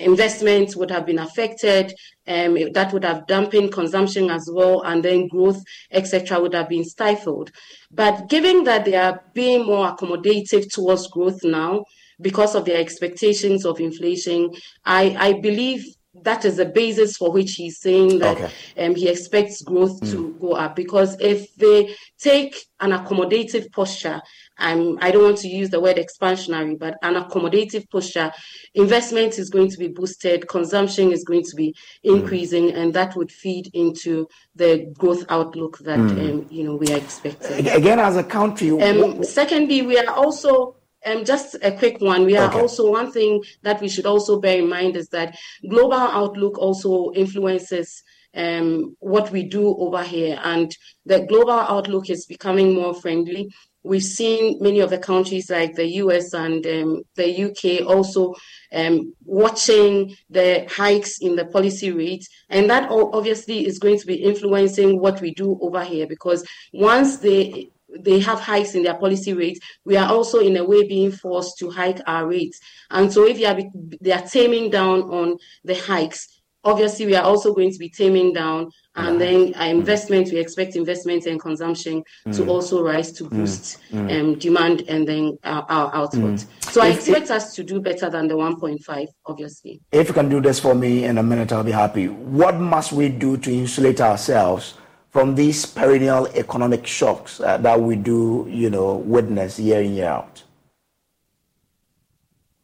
Investments 0.00 0.76
would 0.76 0.90
have 0.90 1.06
been 1.06 1.18
affected, 1.18 1.92
um, 2.26 2.56
that 2.72 2.92
would 2.92 3.04
have 3.04 3.26
dampened 3.26 3.72
consumption 3.72 4.30
as 4.30 4.48
well, 4.52 4.82
and 4.82 5.04
then 5.04 5.28
growth, 5.28 5.62
etc., 5.90 6.40
would 6.40 6.54
have 6.54 6.68
been 6.68 6.84
stifled. 6.84 7.50
But 7.90 8.28
given 8.28 8.64
that 8.64 8.84
they 8.84 8.96
are 8.96 9.22
being 9.34 9.66
more 9.66 9.94
accommodative 9.94 10.72
towards 10.72 11.06
growth 11.08 11.40
now, 11.42 11.84
because 12.20 12.54
of 12.54 12.64
their 12.64 12.78
expectations 12.80 13.64
of 13.64 13.80
inflation, 13.80 14.50
I, 14.84 15.16
I 15.18 15.32
believe 15.40 15.84
that 16.14 16.44
is 16.44 16.56
the 16.56 16.64
basis 16.64 17.16
for 17.16 17.30
which 17.30 17.52
he's 17.52 17.78
saying 17.78 18.18
that 18.18 18.36
okay. 18.36 18.84
um, 18.84 18.94
he 18.96 19.08
expects 19.08 19.62
growth 19.62 20.00
mm. 20.00 20.10
to 20.10 20.36
go 20.40 20.52
up. 20.52 20.74
Because 20.74 21.16
if 21.20 21.54
they 21.54 21.94
take 22.18 22.56
an 22.80 22.90
accommodative 22.90 23.70
posture, 23.70 24.20
um, 24.58 24.98
I 25.00 25.12
don't 25.12 25.22
want 25.22 25.38
to 25.38 25.48
use 25.48 25.70
the 25.70 25.80
word 25.80 25.98
expansionary, 25.98 26.76
but 26.76 26.96
an 27.02 27.14
accommodative 27.14 27.88
posture, 27.90 28.32
investment 28.74 29.38
is 29.38 29.50
going 29.50 29.70
to 29.70 29.78
be 29.78 29.86
boosted, 29.86 30.48
consumption 30.48 31.12
is 31.12 31.22
going 31.22 31.44
to 31.44 31.56
be 31.56 31.74
hmm. 32.04 32.16
increasing, 32.16 32.70
mm. 32.70 32.76
and 32.76 32.94
that 32.94 33.14
would 33.14 33.30
feed 33.30 33.70
into 33.72 34.26
the 34.56 34.92
growth 34.98 35.24
outlook 35.28 35.78
that 35.78 35.98
mm. 35.98 36.30
um, 36.30 36.46
you 36.50 36.64
know 36.64 36.74
we 36.74 36.92
are 36.92 36.98
expecting. 36.98 37.68
Again, 37.68 38.00
as 38.00 38.16
a 38.16 38.24
country. 38.24 38.70
Um, 38.70 39.22
secondly, 39.22 39.82
we 39.82 39.96
are 39.96 40.12
also 40.12 40.76
um, 41.06 41.24
just 41.24 41.56
a 41.62 41.72
quick 41.72 42.00
one. 42.00 42.24
We 42.24 42.36
are 42.36 42.48
okay. 42.48 42.60
also 42.60 42.90
one 42.90 43.12
thing 43.12 43.42
that 43.62 43.80
we 43.80 43.88
should 43.88 44.06
also 44.06 44.40
bear 44.40 44.58
in 44.58 44.68
mind 44.68 44.96
is 44.96 45.08
that 45.08 45.36
global 45.68 45.94
outlook 45.94 46.58
also 46.58 47.12
influences 47.12 48.02
um, 48.34 48.96
what 49.00 49.32
we 49.32 49.42
do 49.42 49.76
over 49.76 50.02
here, 50.02 50.38
and 50.42 50.74
the 51.04 51.26
global 51.26 51.52
outlook 51.52 52.10
is 52.10 52.26
becoming 52.26 52.74
more 52.74 52.94
friendly. 52.94 53.50
We've 53.82 54.02
seen 54.02 54.58
many 54.60 54.80
of 54.80 54.90
the 54.90 54.98
countries 54.98 55.48
like 55.48 55.74
the 55.74 55.86
US 56.02 56.34
and 56.34 56.64
um, 56.66 57.02
the 57.16 57.44
UK 57.44 57.86
also 57.86 58.34
um, 58.72 59.14
watching 59.24 60.14
the 60.28 60.66
hikes 60.70 61.18
in 61.20 61.34
the 61.34 61.46
policy 61.46 61.90
rates, 61.90 62.28
And 62.50 62.68
that 62.68 62.90
obviously 62.90 63.66
is 63.66 63.78
going 63.78 63.98
to 63.98 64.06
be 64.06 64.16
influencing 64.16 65.00
what 65.00 65.22
we 65.22 65.32
do 65.32 65.58
over 65.62 65.82
here 65.82 66.06
because 66.06 66.46
once 66.74 67.18
they 67.18 67.70
they 67.98 68.20
have 68.20 68.40
hikes 68.40 68.74
in 68.74 68.82
their 68.82 68.94
policy 68.94 69.32
rates, 69.32 69.60
we 69.84 69.96
are 69.96 70.08
also 70.08 70.38
in 70.38 70.56
a 70.56 70.64
way 70.64 70.86
being 70.86 71.12
forced 71.12 71.58
to 71.58 71.70
hike 71.70 72.00
our 72.06 72.26
rates. 72.26 72.60
And 72.90 73.12
so 73.12 73.26
if 73.26 73.38
you 73.38 73.46
are, 73.46 73.58
they 74.00 74.12
are 74.12 74.26
taming 74.26 74.70
down 74.70 75.02
on 75.02 75.38
the 75.64 75.74
hikes, 75.74 76.40
obviously 76.64 77.06
we 77.06 77.14
are 77.14 77.24
also 77.24 77.54
going 77.54 77.72
to 77.72 77.78
be 77.78 77.88
taming 77.88 78.32
down 78.32 78.70
and 78.96 79.20
then 79.20 79.54
uh, 79.54 79.64
investment 79.64 80.30
we 80.32 80.38
expect 80.38 80.76
investment 80.76 81.24
and 81.26 81.40
consumption 81.40 82.02
mm. 82.26 82.36
to 82.36 82.46
also 82.48 82.82
rise 82.82 83.12
to 83.12 83.24
mm. 83.24 83.30
boost 83.30 83.78
mm. 83.90 84.20
Um, 84.20 84.38
demand 84.38 84.82
and 84.88 85.06
then 85.06 85.38
our, 85.44 85.64
our 85.68 85.94
output 85.94 86.20
mm. 86.22 86.46
so 86.60 86.82
if, 86.82 86.86
i 86.86 86.96
expect 86.96 87.26
if, 87.26 87.30
us 87.30 87.54
to 87.54 87.62
do 87.62 87.80
better 87.80 88.10
than 88.10 88.28
the 88.28 88.34
1.5 88.34 89.06
obviously 89.26 89.80
if 89.92 90.08
you 90.08 90.14
can 90.14 90.28
do 90.28 90.40
this 90.40 90.58
for 90.58 90.74
me 90.74 91.04
in 91.04 91.18
a 91.18 91.22
minute 91.22 91.52
i'll 91.52 91.64
be 91.64 91.70
happy 91.70 92.08
what 92.08 92.56
must 92.56 92.92
we 92.92 93.08
do 93.08 93.36
to 93.36 93.52
insulate 93.52 94.00
ourselves 94.00 94.74
from 95.10 95.34
these 95.34 95.66
perennial 95.66 96.26
economic 96.28 96.86
shocks 96.86 97.40
uh, 97.40 97.58
that 97.58 97.80
we 97.80 97.96
do, 97.96 98.46
you 98.48 98.70
know, 98.70 98.94
witness 98.96 99.58
year 99.58 99.82
in 99.82 99.94
year 99.94 100.08
out? 100.08 100.42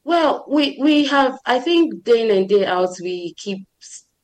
Well, 0.05 0.45
we 0.49 0.79
we 0.81 1.05
have. 1.07 1.37
I 1.47 1.59
think 1.59 2.05
day 2.05 2.23
in 2.23 2.37
and 2.37 2.49
day 2.49 2.65
out, 2.65 2.95
we 3.03 3.35
keep 3.35 3.67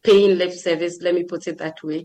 paying 0.02 0.38
lip 0.38 0.52
service, 0.52 0.98
let 1.00 1.14
me 1.14 1.24
put 1.24 1.46
it 1.46 1.58
that 1.58 1.82
way, 1.82 2.04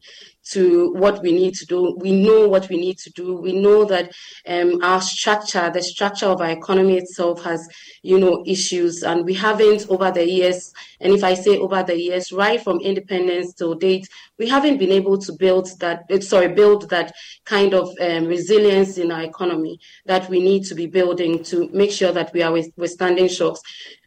to 0.51 0.93
what 0.93 1.21
we 1.21 1.31
need 1.31 1.53
to 1.55 1.65
do. 1.65 1.97
We 1.99 2.11
know 2.11 2.47
what 2.47 2.69
we 2.69 2.77
need 2.77 2.97
to 2.99 3.09
do. 3.11 3.35
We 3.35 3.59
know 3.59 3.85
that 3.85 4.13
um, 4.47 4.81
our 4.83 5.01
structure, 5.01 5.69
the 5.69 5.81
structure 5.81 6.27
of 6.27 6.41
our 6.41 6.51
economy 6.51 6.97
itself 6.97 7.43
has, 7.43 7.67
you 8.03 8.19
know, 8.19 8.43
issues 8.45 9.03
and 9.03 9.25
we 9.25 9.33
haven't 9.33 9.87
over 9.89 10.11
the 10.11 10.29
years, 10.29 10.73
and 10.99 11.13
if 11.13 11.23
I 11.23 11.33
say 11.33 11.57
over 11.57 11.83
the 11.83 11.99
years, 11.99 12.31
right 12.31 12.61
from 12.61 12.79
independence 12.79 13.53
till 13.53 13.75
date, 13.75 14.07
we 14.37 14.47
haven't 14.47 14.77
been 14.77 14.91
able 14.91 15.17
to 15.17 15.33
build 15.33 15.69
that, 15.79 16.05
eh, 16.09 16.19
sorry, 16.19 16.49
build 16.49 16.89
that 16.89 17.13
kind 17.45 17.73
of 17.73 17.89
um, 17.99 18.25
resilience 18.25 18.97
in 18.97 19.11
our 19.11 19.23
economy 19.23 19.79
that 20.05 20.29
we 20.29 20.39
need 20.39 20.65
to 20.65 20.75
be 20.75 20.87
building 20.87 21.43
to 21.43 21.69
make 21.73 21.91
sure 21.91 22.11
that 22.11 22.33
we 22.33 22.41
are 22.41 22.51
withstanding 22.51 23.27
shocks. 23.27 23.61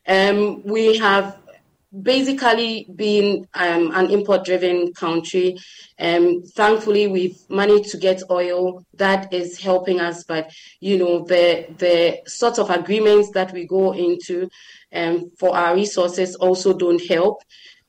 Um, 0.06 0.62
we 0.64 0.98
have 0.98 1.38
basically 2.02 2.86
being 2.94 3.46
um, 3.54 3.90
an 3.94 4.10
import 4.10 4.44
driven 4.44 4.92
country, 4.92 5.56
um, 5.98 6.42
thankfully 6.42 7.06
we've 7.06 7.38
managed 7.48 7.90
to 7.90 7.98
get 7.98 8.22
oil 8.30 8.84
that 8.94 9.32
is 9.32 9.60
helping 9.60 10.00
us. 10.00 10.24
But 10.24 10.52
you 10.80 10.98
know 10.98 11.24
the 11.24 11.66
the 11.78 12.20
sorts 12.26 12.58
of 12.58 12.70
agreements 12.70 13.30
that 13.32 13.52
we 13.52 13.66
go 13.66 13.92
into 13.92 14.48
um, 14.92 15.30
for 15.38 15.56
our 15.56 15.74
resources 15.74 16.36
also 16.36 16.76
don't 16.76 17.04
help. 17.06 17.42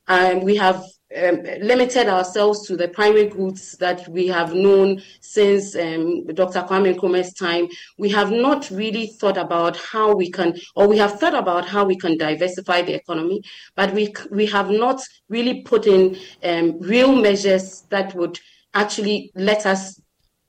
And 0.08 0.42
we 0.42 0.56
have 0.56 0.82
um, 1.16 1.42
limited 1.60 2.08
ourselves 2.08 2.66
to 2.66 2.76
the 2.76 2.88
primary 2.88 3.28
goods 3.28 3.72
that 3.78 4.06
we 4.08 4.26
have 4.28 4.54
known 4.54 5.02
since 5.20 5.76
um, 5.76 6.26
Dr. 6.26 6.62
Kwame 6.62 6.94
Nkrumah's 6.94 7.34
time. 7.34 7.68
We 7.98 8.08
have 8.10 8.30
not 8.30 8.70
really 8.70 9.06
thought 9.06 9.36
about 9.36 9.76
how 9.76 10.14
we 10.14 10.30
can, 10.30 10.58
or 10.74 10.88
we 10.88 10.98
have 10.98 11.18
thought 11.18 11.34
about 11.34 11.66
how 11.66 11.84
we 11.84 11.96
can 11.96 12.16
diversify 12.16 12.82
the 12.82 12.94
economy, 12.94 13.42
but 13.74 13.92
we 13.94 14.12
we 14.30 14.46
have 14.46 14.70
not 14.70 15.00
really 15.28 15.62
put 15.62 15.86
in 15.86 16.16
um, 16.42 16.78
real 16.80 17.14
measures 17.14 17.82
that 17.90 18.14
would 18.14 18.38
actually 18.74 19.30
let 19.34 19.66
us 19.66 20.01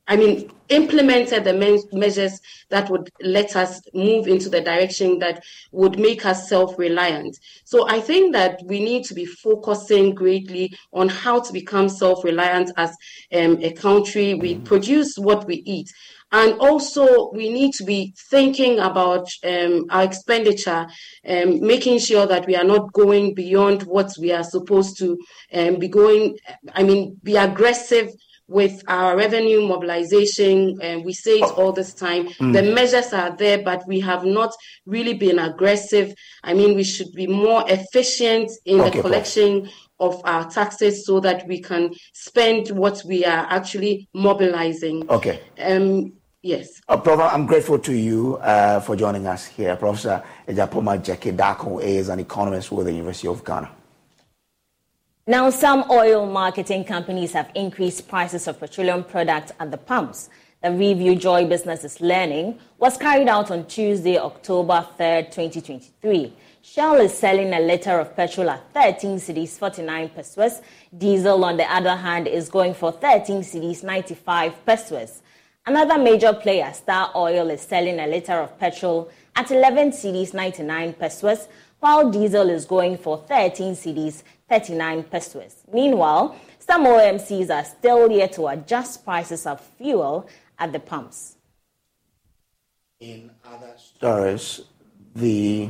I 0.08 0.18
mean, 0.18 0.52
implemented 0.70 1.44
the 1.44 1.86
measures 1.94 2.40
that 2.70 2.90
would 2.90 3.10
let 3.22 3.56
us 3.56 3.80
move 3.94 4.28
into 4.28 4.50
the 4.50 4.60
direction 4.60 5.20
that 5.20 5.44
would 5.72 5.98
make 5.98 6.26
us 6.26 6.50
self 6.50 6.78
reliant. 6.78 7.38
So 7.64 7.88
I 7.88 8.02
think 8.02 8.34
that 8.34 8.60
we 8.66 8.84
need 8.84 9.06
to 9.06 9.14
be 9.14 9.26
focusing 9.26 10.14
greatly 10.14 10.74
on 10.92 11.08
how 11.10 11.40
to 11.40 11.54
become 11.54 11.88
self 11.88 12.24
reliant 12.24 12.72
as 12.76 12.90
um, 13.34 13.60
a 13.62 13.72
country. 13.72 14.34
We 14.34 14.60
produce 14.60 15.16
what 15.18 15.48
we 15.48 15.64
eat. 15.66 15.90
And 16.34 16.54
also, 16.60 17.32
we 17.32 17.50
need 17.54 17.74
to 17.74 17.84
be 17.84 18.12
thinking 18.32 18.80
about 18.80 19.28
um, 19.44 19.86
our 19.92 20.04
expenditure, 20.04 20.88
um, 21.30 21.62
making 21.62 22.00
sure 22.00 22.26
that 22.26 22.48
we 22.48 22.56
are 22.56 22.64
not 22.64 22.92
going 22.92 23.36
beyond 23.36 23.84
what 23.84 24.12
we 24.20 24.32
are 24.32 24.44
supposed 24.44 24.98
to 24.98 25.16
um, 25.54 25.78
be 25.78 25.88
going. 25.88 26.40
I 26.74 26.82
mean, 26.82 27.20
be 27.22 27.36
aggressive 27.36 28.10
with 28.48 28.84
our 28.88 29.16
revenue 29.16 29.68
mobilization, 29.68 30.78
and 30.82 31.06
we 31.06 31.14
say 31.14 31.40
it 31.40 31.52
all 31.58 31.72
this 31.72 31.94
time, 31.94 32.28
mm. 32.28 32.54
the 32.54 32.62
measures 32.62 33.14
are 33.14 33.36
there, 33.36 33.64
but 33.64 33.88
we 33.88 34.00
have 34.02 34.26
not 34.26 34.54
really 34.86 35.14
been 35.14 35.40
aggressive. 35.40 36.14
I 36.44 36.54
mean, 36.54 36.76
we 36.76 36.84
should 36.84 37.12
be 37.14 37.28
more 37.28 37.64
efficient 37.68 38.52
in 38.66 38.82
okay, 38.82 38.90
the 38.90 39.02
collection 39.02 39.70
of 40.00 40.22
our 40.26 40.50
taxes 40.50 41.06
so 41.06 41.20
that 41.22 41.48
we 41.48 41.62
can 41.62 41.94
spend 42.14 42.70
what 42.72 43.02
we 43.06 43.24
are 43.24 43.48
actually 43.50 44.10
mobilizing. 44.14 45.10
Okay. 45.10 45.40
Um, 45.60 46.14
Yes. 46.46 46.82
Uh, 46.90 46.98
Prof, 46.98 47.22
I'm 47.22 47.46
grateful 47.46 47.80
to 47.80 47.94
you 47.94 48.36
uh, 48.42 48.82
for 48.82 48.98
joining 48.98 49.28
us 49.28 49.46
here. 49.46 49.78
Professor 49.78 50.22
Ejapoma 50.46 51.02
Jackie 51.02 51.32
Dako 51.32 51.82
is 51.82 52.10
an 52.10 52.20
economist 52.20 52.70
with 52.70 52.88
the 52.88 52.92
University 52.92 53.30
of 53.30 53.46
Ghana. 53.46 53.72
Now, 55.26 55.50
some 55.52 55.86
oil 55.90 56.26
marketing 56.26 56.84
companies 56.84 57.32
have 57.32 57.50
increased 57.56 58.10
prices 58.10 58.46
of 58.46 58.60
petroleum 58.60 59.06
products 59.06 59.54
at 59.58 59.72
the 59.72 59.78
pumps. 59.78 60.30
The 60.62 60.70
review 60.70 61.16
Joy 61.16 61.46
Business 61.46 61.86
is 61.86 62.02
Learning 62.02 62.60
was 62.78 62.98
carried 62.98 63.30
out 63.30 63.50
on 63.50 63.66
Tuesday, 63.68 64.18
October 64.18 64.86
3rd, 65.00 65.32
2023. 65.32 66.34
Shell 66.62 66.96
is 66.96 67.18
selling 67.18 67.54
a 67.54 67.62
liter 67.62 68.02
of 68.02 68.14
petrol 68.18 68.50
at 68.50 68.74
13 68.74 69.18
cedis 69.18 69.58
49 69.58 70.10
pesewas. 70.10 70.62
Diesel, 70.98 71.46
on 71.46 71.56
the 71.56 71.74
other 71.74 71.96
hand, 71.96 72.28
is 72.28 72.50
going 72.50 72.74
for 72.74 72.92
13 72.92 73.44
cedis 73.44 73.82
95 73.82 74.66
pesewas. 74.66 75.22
Another 75.66 75.98
major 75.98 76.34
player, 76.34 76.74
Star 76.74 77.12
Oil, 77.16 77.50
is 77.50 77.62
selling 77.62 77.98
a 78.02 78.08
liter 78.08 78.42
of 78.42 78.60
petrol 78.60 79.10
at 79.38 79.50
11 79.50 79.92
cedis 79.92 80.34
99 80.34 80.92
pesewas, 80.96 81.48
while 81.80 82.12
diesel 82.12 82.50
is 82.50 82.66
going 82.66 82.98
for 82.98 83.18
13 83.30 83.74
cedis 83.74 84.24
39 84.50 85.04
pesewas. 85.04 85.64
Meanwhile, 85.72 86.36
some 86.60 86.86
OMCs 86.86 87.50
are 87.50 87.66
still 87.66 88.12
yet 88.12 88.34
to 88.34 88.48
adjust 88.48 89.04
prices 89.04 89.46
of 89.46 89.60
fuel 89.78 90.28
at 90.58 90.72
the 90.72 90.80
pumps. 90.80 91.36
In 93.00 93.32
other 93.46 93.74
stories, 93.78 94.62
the 95.16 95.70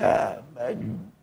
uh, 0.00 0.36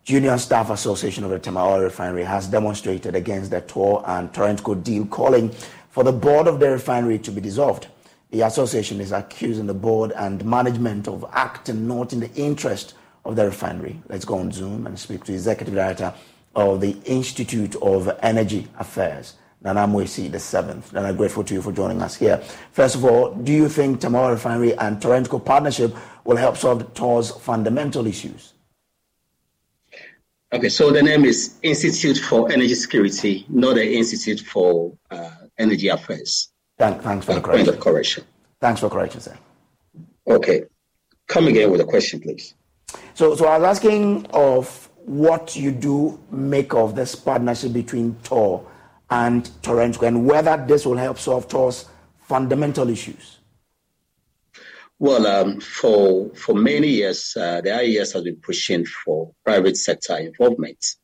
Junior 0.04 0.36
Staff 0.36 0.70
Association 0.70 1.24
of 1.24 1.30
the 1.30 1.38
Tema 1.38 1.64
Oil 1.64 1.80
Refinery 1.80 2.24
has 2.24 2.48
demonstrated 2.48 3.14
against 3.14 3.50
the 3.50 3.60
Tor 3.60 4.02
and 4.06 4.32
Torentco 4.32 4.82
deal, 4.82 5.06
calling 5.06 5.50
for 5.90 6.04
the 6.04 6.12
board 6.12 6.46
of 6.46 6.58
the 6.58 6.70
refinery 6.70 7.18
to 7.20 7.30
be 7.30 7.40
dissolved. 7.40 7.86
The 8.30 8.40
association 8.40 9.00
is 9.00 9.12
accusing 9.12 9.66
the 9.66 9.74
board 9.74 10.12
and 10.12 10.44
management 10.44 11.06
of 11.06 11.24
acting 11.32 11.86
not 11.86 12.12
in 12.12 12.20
the 12.20 12.32
interest 12.34 12.94
of 13.24 13.36
the 13.36 13.44
refinery. 13.44 14.02
Let's 14.08 14.24
go 14.24 14.38
on 14.38 14.50
Zoom 14.52 14.86
and 14.86 14.98
speak 14.98 15.24
to 15.24 15.32
Executive 15.32 15.74
Director 15.74 16.12
of 16.54 16.80
the 16.80 16.96
Institute 17.04 17.76
of 17.76 18.10
Energy 18.22 18.68
Affairs, 18.78 19.34
Nana 19.62 19.86
Amoasi 19.86 20.30
the 20.30 20.38
seventh. 20.38 20.94
And 20.94 21.06
I'm 21.06 21.16
grateful 21.16 21.44
to 21.44 21.54
you 21.54 21.62
for 21.62 21.72
joining 21.72 22.02
us 22.02 22.16
here. 22.16 22.38
First 22.72 22.94
of 22.94 23.04
all, 23.04 23.34
do 23.34 23.52
you 23.52 23.68
think 23.68 24.04
Oil 24.04 24.30
Refinery 24.30 24.76
and 24.76 25.00
Torentco 25.00 25.44
partnership 25.44 25.94
will 26.24 26.36
help 26.36 26.56
solve 26.56 26.92
TOR's 26.94 27.30
fundamental 27.30 28.06
issues? 28.06 28.52
Okay, 30.52 30.68
so 30.68 30.90
the 30.90 31.02
name 31.02 31.24
is 31.24 31.54
Institute 31.62 32.18
for 32.18 32.52
Energy 32.52 32.74
Security, 32.74 33.46
not 33.48 33.76
the 33.76 33.96
Institute 33.96 34.40
for 34.40 34.92
uh, 35.10 35.30
Energy 35.58 35.88
Affairs. 35.88 36.52
Thank, 36.78 37.00
thanks 37.00 37.24
for 37.24 37.32
uh, 37.32 37.34
the 37.36 37.40
correction. 37.40 37.64
Point 37.64 37.76
of 37.76 37.82
correction. 37.82 38.24
Thanks 38.60 38.80
for 38.80 38.90
correction, 38.90 39.20
sir. 39.22 39.38
Okay, 40.26 40.64
come 41.26 41.46
again 41.46 41.70
with 41.70 41.80
a 41.80 41.84
question, 41.84 42.20
please. 42.20 42.54
So, 43.14 43.34
so 43.34 43.46
I 43.46 43.56
was 43.58 43.78
asking 43.78 44.26
of 44.26 44.90
what 45.04 45.56
you 45.56 45.70
do 45.72 46.18
make 46.30 46.74
of 46.74 46.94
this 46.94 47.14
partnership 47.14 47.72
between 47.72 48.16
TOR 48.22 48.66
and 49.10 49.44
Torentco 49.62 50.06
and 50.06 50.26
whether 50.26 50.62
this 50.66 50.86
will 50.86 50.96
help 50.96 51.18
solve 51.18 51.48
TOR's 51.48 51.86
fundamental 52.18 52.88
issues. 52.88 53.38
Well, 54.98 55.26
um, 55.26 55.60
for 55.60 56.30
for 56.30 56.54
many 56.54 56.88
years, 56.88 57.36
uh, 57.36 57.60
the 57.60 57.74
IES 57.74 58.12
has 58.12 58.22
been 58.22 58.36
pushing 58.36 58.86
for 58.86 59.32
private 59.44 59.76
sector 59.76 60.16
involvement 60.16 60.94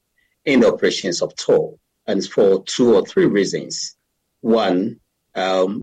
in 0.44 0.60
the 0.60 0.72
operations 0.72 1.20
of 1.20 1.34
TOR, 1.34 1.74
and 2.06 2.24
for 2.24 2.62
two 2.64 2.94
or 2.94 3.04
three 3.04 3.26
reasons. 3.26 3.96
One, 4.40 5.00
um, 5.34 5.82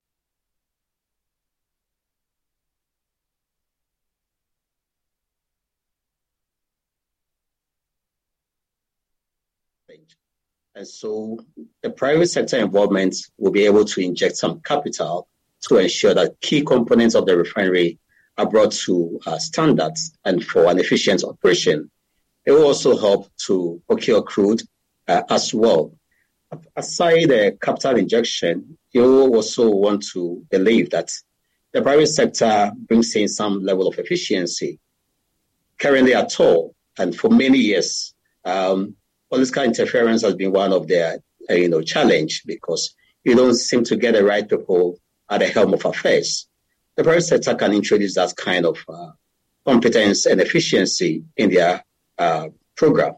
And 10.75 10.87
so 10.87 11.39
the 11.81 11.89
private 11.89 12.27
sector 12.27 12.57
involvement 12.57 13.15
will 13.37 13.51
be 13.51 13.65
able 13.65 13.85
to 13.85 14.01
inject 14.01 14.37
some 14.37 14.61
capital 14.61 15.27
to 15.67 15.77
ensure 15.77 16.13
that 16.13 16.39
key 16.41 16.63
components 16.63 17.15
of 17.15 17.25
the 17.25 17.37
refinery 17.37 17.99
are 18.37 18.49
brought 18.49 18.71
to 18.71 19.19
uh, 19.25 19.37
standards 19.37 20.17
and 20.25 20.43
for 20.43 20.69
an 20.69 20.79
efficient 20.79 21.23
operation. 21.23 21.91
It 22.45 22.51
will 22.51 22.65
also 22.65 22.97
help 22.97 23.31
to 23.47 23.81
procure 23.87 24.21
crude 24.21 24.63
uh, 25.07 25.23
as 25.29 25.53
well. 25.53 25.93
Aside 26.75 27.29
the 27.29 27.57
capital 27.61 27.97
injection, 27.97 28.77
you 28.91 29.33
also 29.35 29.69
want 29.69 30.05
to 30.13 30.45
believe 30.49 30.89
that 30.89 31.11
the 31.71 31.81
private 31.81 32.07
sector 32.07 32.71
brings 32.75 33.15
in 33.15 33.27
some 33.27 33.63
level 33.63 33.87
of 33.87 33.97
efficiency. 33.99 34.79
Currently 35.77 36.13
at 36.13 36.39
all, 36.39 36.75
and 36.97 37.15
for 37.15 37.29
many 37.29 37.57
years, 37.57 38.13
um, 38.43 38.95
political 39.31 39.63
interference 39.63 40.21
has 40.23 40.35
been 40.35 40.51
one 40.51 40.73
of 40.73 40.87
their, 40.87 41.19
uh, 41.49 41.53
you 41.53 41.69
know, 41.69 41.81
challenge 41.81 42.43
because 42.45 42.93
you 43.23 43.35
don't 43.35 43.55
seem 43.55 43.83
to 43.85 43.95
get 43.95 44.13
the 44.13 44.23
right 44.23 44.47
people 44.47 44.99
at 45.29 45.39
the 45.39 45.47
helm 45.47 45.73
of 45.73 45.85
affairs. 45.85 46.47
The 46.97 47.03
private 47.03 47.21
sector 47.21 47.55
can 47.55 47.71
introduce 47.71 48.15
that 48.15 48.35
kind 48.35 48.65
of 48.65 48.77
uh, 48.89 49.11
competence 49.65 50.25
and 50.25 50.41
efficiency 50.41 51.23
in 51.37 51.49
their 51.49 51.83
uh, 52.17 52.49
program. 52.75 53.13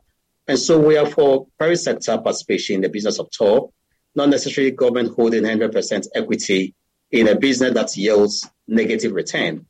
And 0.48 0.60
so 0.60 0.80
we 0.80 0.98
are 0.98 1.08
for 1.08 1.48
private 1.58 1.78
sector 1.78 2.18
participation 2.20 2.76
in 2.76 2.82
the 2.82 2.90
business 2.90 3.18
of 3.18 3.32
TOR, 3.32 3.72
not 4.14 4.30
necessarily 4.30 4.72
government 4.72 5.16
holding 5.16 5.44
100% 5.44 6.08
equity 6.14 6.76
in 7.10 7.28
a 7.28 7.36
business 7.36 7.74
that 7.74 7.98
yields 7.98 8.48
negative 8.68 9.14
return. 9.14 9.66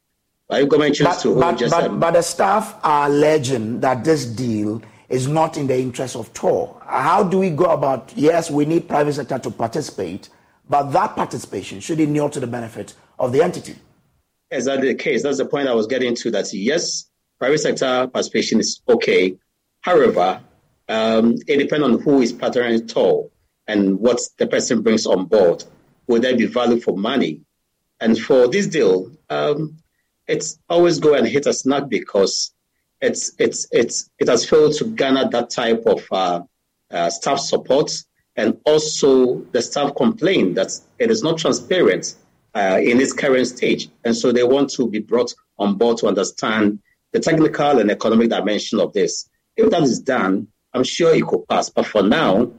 But, 0.49 0.67
government 0.67 0.95
chooses 0.95 1.21
to 1.21 1.29
hold 1.29 1.39
but, 1.39 1.57
just 1.57 1.71
but, 1.73 1.85
a, 1.85 1.89
but 1.89 2.11
the 2.11 2.21
staff 2.21 2.77
are 2.83 3.07
alleging 3.07 3.79
that 3.79 4.03
this 4.03 4.25
deal 4.25 4.81
is 5.09 5.27
not 5.27 5.57
in 5.57 5.67
the 5.67 5.77
interest 5.77 6.15
of 6.15 6.33
Tor. 6.33 6.81
How 6.85 7.23
do 7.23 7.39
we 7.39 7.49
go 7.49 7.65
about, 7.65 8.13
yes, 8.15 8.49
we 8.49 8.65
need 8.65 8.87
private 8.87 9.13
sector 9.13 9.39
to 9.39 9.51
participate, 9.51 10.29
but 10.69 10.91
that 10.91 11.15
participation 11.15 11.79
should 11.79 11.99
inure 11.99 12.29
to 12.29 12.39
the 12.39 12.47
benefit 12.47 12.93
of 13.19 13.31
the 13.31 13.43
entity. 13.43 13.75
Is 14.51 14.65
that 14.65 14.81
the 14.81 14.95
case? 14.95 15.23
That's 15.23 15.37
the 15.37 15.45
point 15.45 15.67
I 15.67 15.73
was 15.73 15.87
getting 15.87 16.15
to 16.15 16.31
that 16.31 16.53
yes, 16.53 17.09
private 17.39 17.59
sector 17.59 18.07
participation 18.07 18.59
is 18.59 18.81
okay. 18.87 19.37
However, 19.81 20.41
um, 20.89 21.35
it 21.47 21.57
depends 21.57 21.83
on 21.83 21.99
who 22.01 22.21
is 22.21 22.33
partnering 22.33 22.87
Tor 22.87 23.29
and 23.67 23.99
what 23.99 24.19
the 24.37 24.47
person 24.47 24.81
brings 24.81 25.05
on 25.05 25.25
board. 25.25 25.63
Will 26.07 26.21
there 26.21 26.37
be 26.37 26.45
value 26.45 26.79
for 26.79 26.97
money? 26.97 27.41
And 27.99 28.19
for 28.19 28.47
this 28.47 28.67
deal, 28.67 29.11
um, 29.29 29.77
it's 30.27 30.59
always 30.69 30.99
go 30.99 31.13
and 31.15 31.27
hit 31.27 31.45
a 31.45 31.53
snag 31.53 31.89
because 31.89 32.53
it's 33.03 33.33
it's 33.37 33.67
it's 33.71 34.09
it 34.17 34.29
has 34.29 34.49
failed 34.49 34.73
to 34.75 34.85
garner 34.85 35.29
that 35.29 35.49
type 35.49 35.83
of 35.85 36.01
uh, 36.11 36.41
uh, 36.89 37.09
staff 37.09 37.39
support, 37.39 37.91
and 38.37 38.57
also 38.65 39.41
the 39.51 39.61
staff 39.61 39.93
complain 39.95 40.53
that 40.53 40.71
it 40.99 41.11
is 41.11 41.21
not 41.21 41.37
transparent 41.37 42.15
uh, 42.55 42.79
in 42.81 43.01
its 43.01 43.11
current 43.11 43.47
stage, 43.47 43.89
and 44.05 44.15
so 44.15 44.31
they 44.31 44.43
want 44.43 44.69
to 44.71 44.89
be 44.89 44.99
brought 44.99 45.33
on 45.59 45.75
board 45.75 45.97
to 45.97 46.07
understand 46.07 46.79
the 47.11 47.19
technical 47.19 47.77
and 47.79 47.91
economic 47.91 48.29
dimension 48.29 48.79
of 48.79 48.93
this. 48.93 49.29
If 49.57 49.69
that 49.71 49.83
is 49.83 49.99
done, 49.99 50.47
I'm 50.73 50.85
sure 50.85 51.13
it 51.13 51.27
could 51.27 51.45
pass. 51.47 51.69
But 51.69 51.85
for 51.85 52.01
now, 52.03 52.51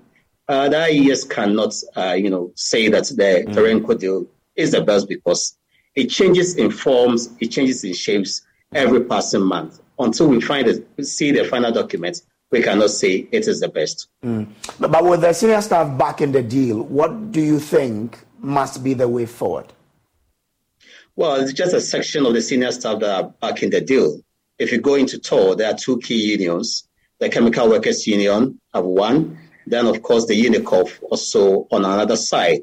uh, 0.46 0.68
the 0.68 0.76
IES 0.76 1.24
cannot, 1.24 1.74
uh, 1.96 2.12
you 2.12 2.28
know, 2.30 2.52
say 2.54 2.88
that 2.88 3.04
the 3.04 3.44
mm. 3.46 3.54
Terenco 3.54 3.98
deal 3.98 4.26
is 4.54 4.72
the 4.72 4.82
best 4.82 5.08
because 5.08 5.56
it 5.96 6.08
changes 6.08 6.54
in 6.56 6.70
forms, 6.70 7.30
it 7.40 7.48
changes 7.48 7.82
in 7.82 7.94
shapes 7.94 8.42
every 8.72 9.04
passing 9.04 9.42
month 9.42 9.80
until 9.98 10.28
we 10.28 10.40
find 10.40 10.66
it, 10.66 11.06
see 11.06 11.30
the 11.30 11.44
final 11.44 11.72
document, 11.72 12.22
we 12.50 12.62
cannot 12.62 12.90
say 12.90 13.28
it 13.32 13.48
is 13.48 13.60
the 13.60 13.68
best. 13.68 14.08
Mm. 14.22 14.48
But, 14.78 15.04
with 15.04 15.22
the 15.22 15.32
senior 15.32 15.60
staff 15.60 15.98
back 15.98 16.20
in 16.20 16.32
the 16.32 16.42
deal, 16.42 16.82
what 16.82 17.32
do 17.32 17.40
you 17.40 17.58
think 17.58 18.18
must 18.38 18.84
be 18.84 18.94
the 18.94 19.08
way 19.08 19.26
forward? 19.26 19.66
Well, 21.16 21.36
it's 21.36 21.52
just 21.52 21.74
a 21.74 21.80
section 21.80 22.26
of 22.26 22.34
the 22.34 22.42
senior 22.42 22.72
staff 22.72 23.00
that 23.00 23.24
are 23.24 23.28
back 23.40 23.62
in 23.62 23.70
the 23.70 23.80
deal. 23.80 24.20
If 24.58 24.72
you 24.72 24.80
go 24.80 24.94
into 24.94 25.18
TOR, 25.18 25.56
there 25.56 25.70
are 25.70 25.76
two 25.76 25.98
key 25.98 26.32
unions. 26.32 26.88
The 27.18 27.28
Chemical 27.28 27.68
Workers 27.68 28.06
Union 28.06 28.60
have 28.72 28.84
one. 28.84 29.38
Then, 29.66 29.86
of 29.86 30.02
course, 30.02 30.26
the 30.26 30.40
UNICOF 30.40 31.02
also 31.10 31.66
on 31.70 31.84
another 31.84 32.16
side. 32.16 32.60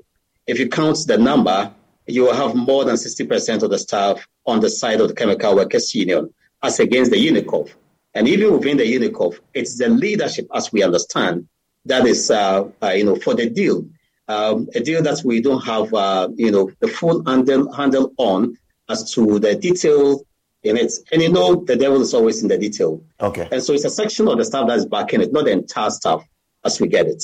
If 0.47 0.59
you 0.59 0.69
count 0.69 0.97
the 1.07 1.17
number, 1.17 1.73
you 2.07 2.23
will 2.23 2.35
have 2.35 2.55
more 2.55 2.85
than 2.85 2.95
60% 2.95 3.63
of 3.63 3.69
the 3.69 3.79
staff 3.79 4.27
on 4.45 4.59
the 4.59 4.69
side 4.69 5.01
of 5.01 5.07
the 5.07 5.15
Chemical 5.15 5.55
Workers 5.55 5.95
Union 5.95 6.33
as 6.63 6.79
against 6.79 7.11
the 7.11 7.17
UNICOF. 7.17 7.73
And 8.13 8.27
even 8.27 8.53
within 8.53 8.77
the 8.77 8.83
UNICOF, 8.83 9.39
it's 9.53 9.77
the 9.77 9.89
leadership, 9.89 10.47
as 10.53 10.71
we 10.71 10.83
understand, 10.83 11.47
that 11.85 12.05
is, 12.05 12.29
uh, 12.29 12.69
uh, 12.83 12.89
you 12.89 13.05
know, 13.05 13.15
for 13.15 13.33
the 13.33 13.49
deal. 13.49 13.85
Um, 14.27 14.69
a 14.75 14.79
deal 14.79 15.01
that 15.03 15.21
we 15.25 15.41
don't 15.41 15.61
have, 15.65 15.93
uh, 15.93 16.29
you 16.35 16.51
know, 16.51 16.71
the 16.79 16.87
full 16.87 17.23
handle, 17.25 17.71
handle 17.73 18.13
on 18.17 18.57
as 18.89 19.11
to 19.13 19.39
the 19.39 19.55
detail 19.55 20.21
in 20.63 20.77
it. 20.77 20.93
And 21.11 21.21
you 21.21 21.31
know, 21.31 21.55
the 21.55 21.75
devil 21.75 22.01
is 22.01 22.13
always 22.13 22.41
in 22.41 22.47
the 22.47 22.57
detail. 22.57 23.01
Okay. 23.19 23.47
And 23.51 23.63
so 23.63 23.73
it's 23.73 23.85
a 23.85 23.89
section 23.89 24.27
of 24.27 24.37
the 24.37 24.45
staff 24.45 24.67
that 24.67 24.77
is 24.77 24.85
backing 24.85 25.21
it, 25.21 25.33
not 25.33 25.45
the 25.45 25.51
entire 25.51 25.89
staff 25.89 26.23
as 26.63 26.79
we 26.79 26.87
get 26.87 27.07
it. 27.07 27.23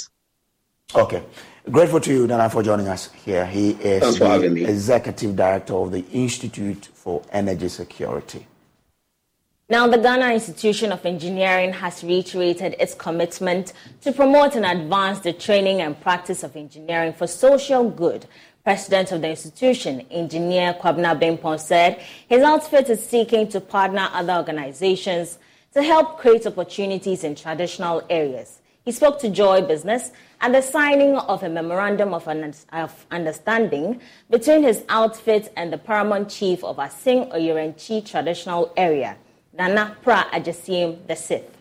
Okay. 0.96 1.24
Grateful 1.70 2.00
to 2.00 2.14
you, 2.14 2.28
Nana, 2.28 2.50
for 2.50 2.64
joining 2.64 2.88
us 2.88 3.12
here. 3.12 3.46
He 3.46 3.72
is 3.72 4.20
the 4.20 4.66
executive 4.68 5.36
director 5.36 5.74
of 5.74 5.92
the 5.92 6.06
Institute 6.12 6.90
for 6.94 7.22
Energy 7.32 7.68
Security. 7.68 8.48
Now, 9.70 9.86
the 9.86 9.98
Ghana 9.98 10.32
Institution 10.32 10.94
of 10.94 11.06
Engineering 11.06 11.74
has 11.74 12.02
reiterated 12.02 12.78
its 12.80 12.94
commitment 12.94 13.74
to 14.00 14.14
promote 14.14 14.56
and 14.56 14.66
advance 14.66 15.20
the 15.20 15.34
training 15.34 15.82
and 15.82 16.00
practice 16.00 16.42
of 16.44 16.56
engineering 16.56 17.12
for 17.12 17.28
social 17.28 17.90
good. 17.90 18.28
President 18.64 19.12
of 19.12 19.20
the 19.20 19.30
institution, 19.30 20.06
Engineer 20.10 20.74
Kwabena 20.74 21.20
Bimpong, 21.20 21.60
said 21.60 22.02
his 22.30 22.44
outfit 22.44 22.90
is 22.90 23.06
seeking 23.06 23.50
to 23.50 23.60
partner 23.60 24.08
other 24.14 24.36
organizations 24.36 25.38
to 25.74 25.84
help 25.84 26.18
create 26.18 26.48
opportunities 26.48 27.26
in 27.26 27.36
traditional 27.36 28.02
areas. 28.10 28.62
He 28.86 28.94
spoke 28.94 29.20
to 29.20 29.30
Joy 29.30 29.64
Business 29.64 30.14
at 30.40 30.54
the 30.54 30.62
signing 30.62 31.18
of 31.18 31.44
a 31.44 31.50
memorandum 31.50 32.14
of, 32.14 32.26
understanding 33.12 34.00
between 34.30 34.64
his 34.64 34.86
outfit 34.88 35.52
and 35.58 35.74
the 35.74 35.78
paramount 35.78 36.30
chief 36.30 36.64
of 36.64 36.78
Assin 36.78 37.30
Oyerenchi 37.34 38.10
traditional 38.10 38.72
area. 38.78 39.18
Nana 39.58 39.98
Pra 40.04 40.28
Ajasim 40.32 41.08
the 41.08 41.16
Sith. 41.16 41.58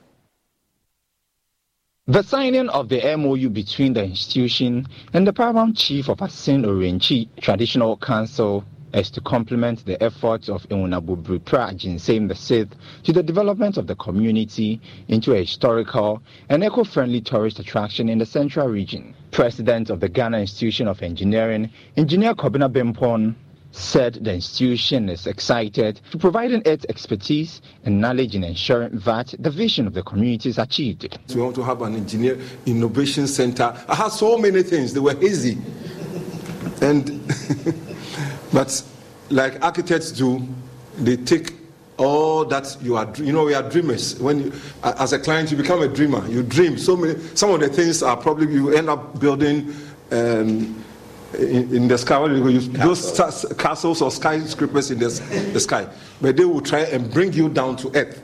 The 2.07 2.23
signing 2.23 2.69
of 2.69 2.91
the 2.91 3.17
MOU 3.17 3.49
between 3.49 3.95
the 3.95 4.05
institution 4.05 4.87
and 5.15 5.27
the 5.27 5.33
paramount 5.33 5.79
chief 5.79 6.11
of 6.11 6.19
Asin 6.19 6.67
Orenchi 6.67 7.29
Traditional 7.41 7.97
Council 7.97 8.65
is 8.93 9.11
to 9.11 9.23
complement 9.23 9.85
the 9.87 10.01
efforts 10.03 10.51
of 10.51 10.63
Ewunabubri 10.69 11.43
Pra 11.43 11.73
the 11.73 12.35
Sith 12.35 12.69
to 13.05 13.13
the 13.15 13.23
development 13.23 13.79
of 13.79 13.87
the 13.87 13.97
community 13.97 14.79
into 15.09 15.33
a 15.33 15.39
historical 15.39 16.23
and 16.51 16.63
eco-friendly 16.63 17.23
tourist 17.23 17.59
attraction 17.59 18.11
in 18.11 18.19
the 18.19 18.27
central 18.27 18.69
region. 18.69 19.15
President 19.31 19.89
of 19.89 20.01
the 20.01 20.09
Ghana 20.09 20.39
Institution 20.39 20.87
of 20.87 21.03
Engineering, 21.03 21.71
Engineer 21.97 22.35
Kwabena 22.35 22.71
Bimpong, 22.71 23.35
said 23.77 24.15
the 24.15 24.35
institution 24.35 25.09
is 25.09 25.27
excited 25.27 26.01
to 26.11 26.19
providing 26.19 26.62
its 26.65 26.87
expertise 26.89 27.61
and 27.85 28.01
knowledge 28.01 28.35
in 28.35 28.43
ensuring 28.43 28.99
that 29.01 29.35
the 29.39 29.51
vision 29.51 29.87
of 29.87 29.95
the 29.95 30.03
community 30.03 30.49
is 30.49 30.59
achieved. 30.59 31.19
We 31.35 31.43
want 31.43 31.55
to 31.57 31.62
have 31.62 31.83
an 31.83 31.95
engineer 31.95 32.39
innovation 32.65 33.27
center. 33.27 33.77
I 33.89 33.95
had 33.95 34.09
so 34.09 34.39
many 34.39 34.62
things, 34.62 34.95
they 34.95 35.01
were 35.01 35.21
easy. 35.23 35.59
And 36.81 37.21
but 38.53 38.83
like 39.31 39.62
architects 39.62 40.11
do, 40.12 40.47
they 40.99 41.17
take 41.17 41.53
all 41.99 42.45
that 42.45 42.77
you 42.83 42.97
are 42.97 43.11
you 43.17 43.33
know 43.33 43.45
we 43.45 43.55
are 43.55 43.62
dreamers 43.71 44.21
when 44.21 44.39
you, 44.39 44.53
as 44.83 45.15
a 45.15 45.19
client 45.19 45.51
you 45.51 45.57
become 45.57 45.81
a 45.81 45.89
dreamer 45.89 46.29
you 46.29 46.43
dream 46.43 46.77
so 46.77 46.95
many 46.95 47.19
some 47.35 47.51
of 47.51 47.59
the 47.61 47.69
things 47.71 48.03
are 48.03 48.19
probably 48.19 48.53
you 48.53 48.71
end 48.75 48.91
up 48.91 49.19
building 49.19 49.75
um, 50.12 50.85
in, 51.35 51.75
in, 51.75 51.89
the 51.89 51.99
sky 51.99 52.25
you, 52.27 52.61
those 52.61 53.21
castles 53.59 54.01
or 54.03 54.11
skyscrapers 54.11 54.91
in 54.91 54.99
the, 54.99 55.09
the 55.53 55.61
sky. 55.61 55.87
But 56.21 56.37
they 56.37 56.45
will 56.45 56.61
try 56.61 56.81
and 56.81 57.12
bring 57.12 57.33
you 57.33 57.49
down 57.49 57.77
to 57.77 57.91
earth. 57.95 58.23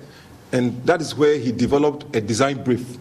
And 0.52 0.84
that 0.84 1.00
is 1.00 1.14
where 1.14 1.38
he 1.38 1.52
developed 1.52 2.14
a 2.14 2.20
design 2.20 2.62
brief. 2.62 2.98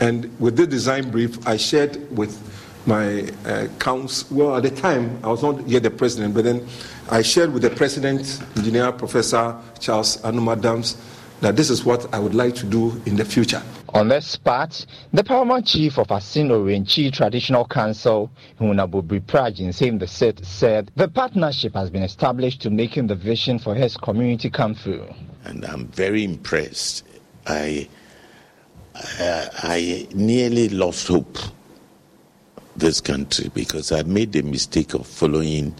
And 0.00 0.38
with 0.38 0.56
the 0.56 0.66
design 0.66 1.10
brief 1.10 1.46
i 1.46 1.56
shared 1.56 2.14
with 2.14 2.42
my 2.86 3.22
uh, 3.46 3.66
council 3.78 4.36
well 4.36 4.56
at 4.56 4.62
the 4.62 4.70
time 4.70 5.18
i 5.24 5.28
was 5.28 5.42
not 5.42 5.66
yet 5.66 5.82
the 5.82 5.90
president 5.90 6.34
but 6.34 6.44
then 6.44 6.68
I 7.08 7.22
shared 7.22 7.52
with 7.52 7.62
the 7.62 7.70
president, 7.70 8.42
engineer 8.56 8.90
Professor 8.90 9.56
Charles 9.78 10.16
Anum 10.22 10.50
Adams, 10.50 10.96
that 11.40 11.56
this 11.56 11.70
is 11.70 11.84
what 11.84 12.12
I 12.14 12.18
would 12.18 12.34
like 12.34 12.54
to 12.56 12.66
do 12.66 13.00
in 13.06 13.16
the 13.16 13.24
future. 13.24 13.62
On 13.90 14.08
this 14.08 14.26
spot, 14.26 14.84
the 15.12 15.24
paramount 15.24 15.66
chief 15.66 15.98
of 15.98 16.08
Asin 16.08 16.48
Orenchi 16.48 17.12
Traditional 17.12 17.66
Council, 17.66 18.30
Hunabubri 18.60 19.20
Prajin 19.20 19.72
Same 19.72 19.98
the 19.98 20.06
Set, 20.06 20.44
said 20.44 20.90
the 20.96 21.08
partnership 21.08 21.74
has 21.74 21.88
been 21.88 22.02
established 22.02 22.60
to 22.62 22.70
making 22.70 23.06
the 23.06 23.14
vision 23.14 23.58
for 23.58 23.74
his 23.74 23.96
community 23.96 24.50
come 24.50 24.74
through. 24.74 25.06
And 25.44 25.64
I'm 25.64 25.86
very 25.88 26.24
impressed. 26.24 27.04
I, 27.46 27.88
I, 28.94 29.48
I 29.62 30.08
nearly 30.14 30.68
lost 30.68 31.08
hope 31.08 31.38
this 32.76 33.00
country 33.00 33.50
because 33.54 33.92
I 33.92 34.02
made 34.02 34.32
the 34.32 34.42
mistake 34.42 34.94
of 34.94 35.06
following 35.06 35.74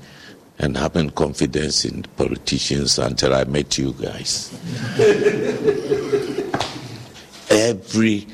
and 0.59 0.77
having 0.77 1.11
confidence 1.11 1.85
in 1.85 2.03
politicians 2.16 2.99
until 2.99 3.35
I 3.35 3.45
met 3.45 3.77
you 3.79 3.92
guys. 3.92 4.53
Every 7.51 8.27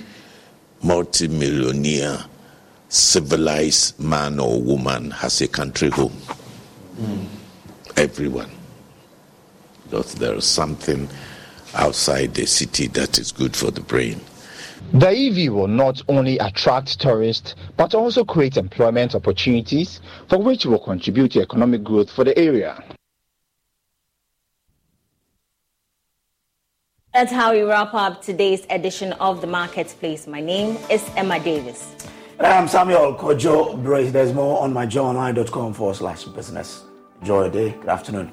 multimillionaire, 0.82 2.24
civilized 2.88 3.98
man 4.00 4.38
or 4.38 4.60
woman 4.60 5.10
has 5.10 5.40
a 5.40 5.48
country 5.48 5.90
home. 5.90 6.16
Mm. 7.00 7.26
Everyone. 7.96 8.50
Because 9.84 10.14
there 10.14 10.34
is 10.34 10.46
something 10.46 11.08
outside 11.74 12.34
the 12.34 12.46
city 12.46 12.86
that 12.88 13.18
is 13.18 13.32
good 13.32 13.56
for 13.56 13.70
the 13.70 13.80
brain. 13.80 14.20
The 14.92 15.08
EV 15.08 15.52
will 15.52 15.68
not 15.68 16.02
only 16.08 16.38
attract 16.38 17.00
tourists 17.00 17.54
but 17.76 17.94
also 17.94 18.24
create 18.24 18.56
employment 18.56 19.14
opportunities 19.14 20.00
for 20.28 20.38
which 20.38 20.66
will 20.66 20.78
contribute 20.78 21.32
to 21.32 21.40
economic 21.40 21.82
growth 21.82 22.10
for 22.10 22.24
the 22.24 22.36
area. 22.38 22.82
That's 27.14 27.30
how 27.32 27.52
we 27.52 27.60
wrap 27.60 27.92
up 27.92 28.22
today's 28.22 28.66
edition 28.70 29.12
of 29.14 29.42
the 29.42 29.46
Marketplace. 29.46 30.26
My 30.26 30.40
name 30.40 30.78
is 30.90 31.04
Emma 31.14 31.38
Davis. 31.38 31.94
I'm 32.40 32.66
Samuel 32.68 33.14
Kojo 33.14 33.82
Brace. 33.82 34.10
There's 34.12 34.32
more 34.32 34.62
on 34.62 34.72
myjoyonline.com 34.72 35.74
forward 35.74 35.96
slash 35.96 36.24
business. 36.24 36.82
Enjoy 37.20 37.42
your 37.42 37.50
day. 37.50 37.70
Good 37.78 37.88
afternoon. 37.88 38.32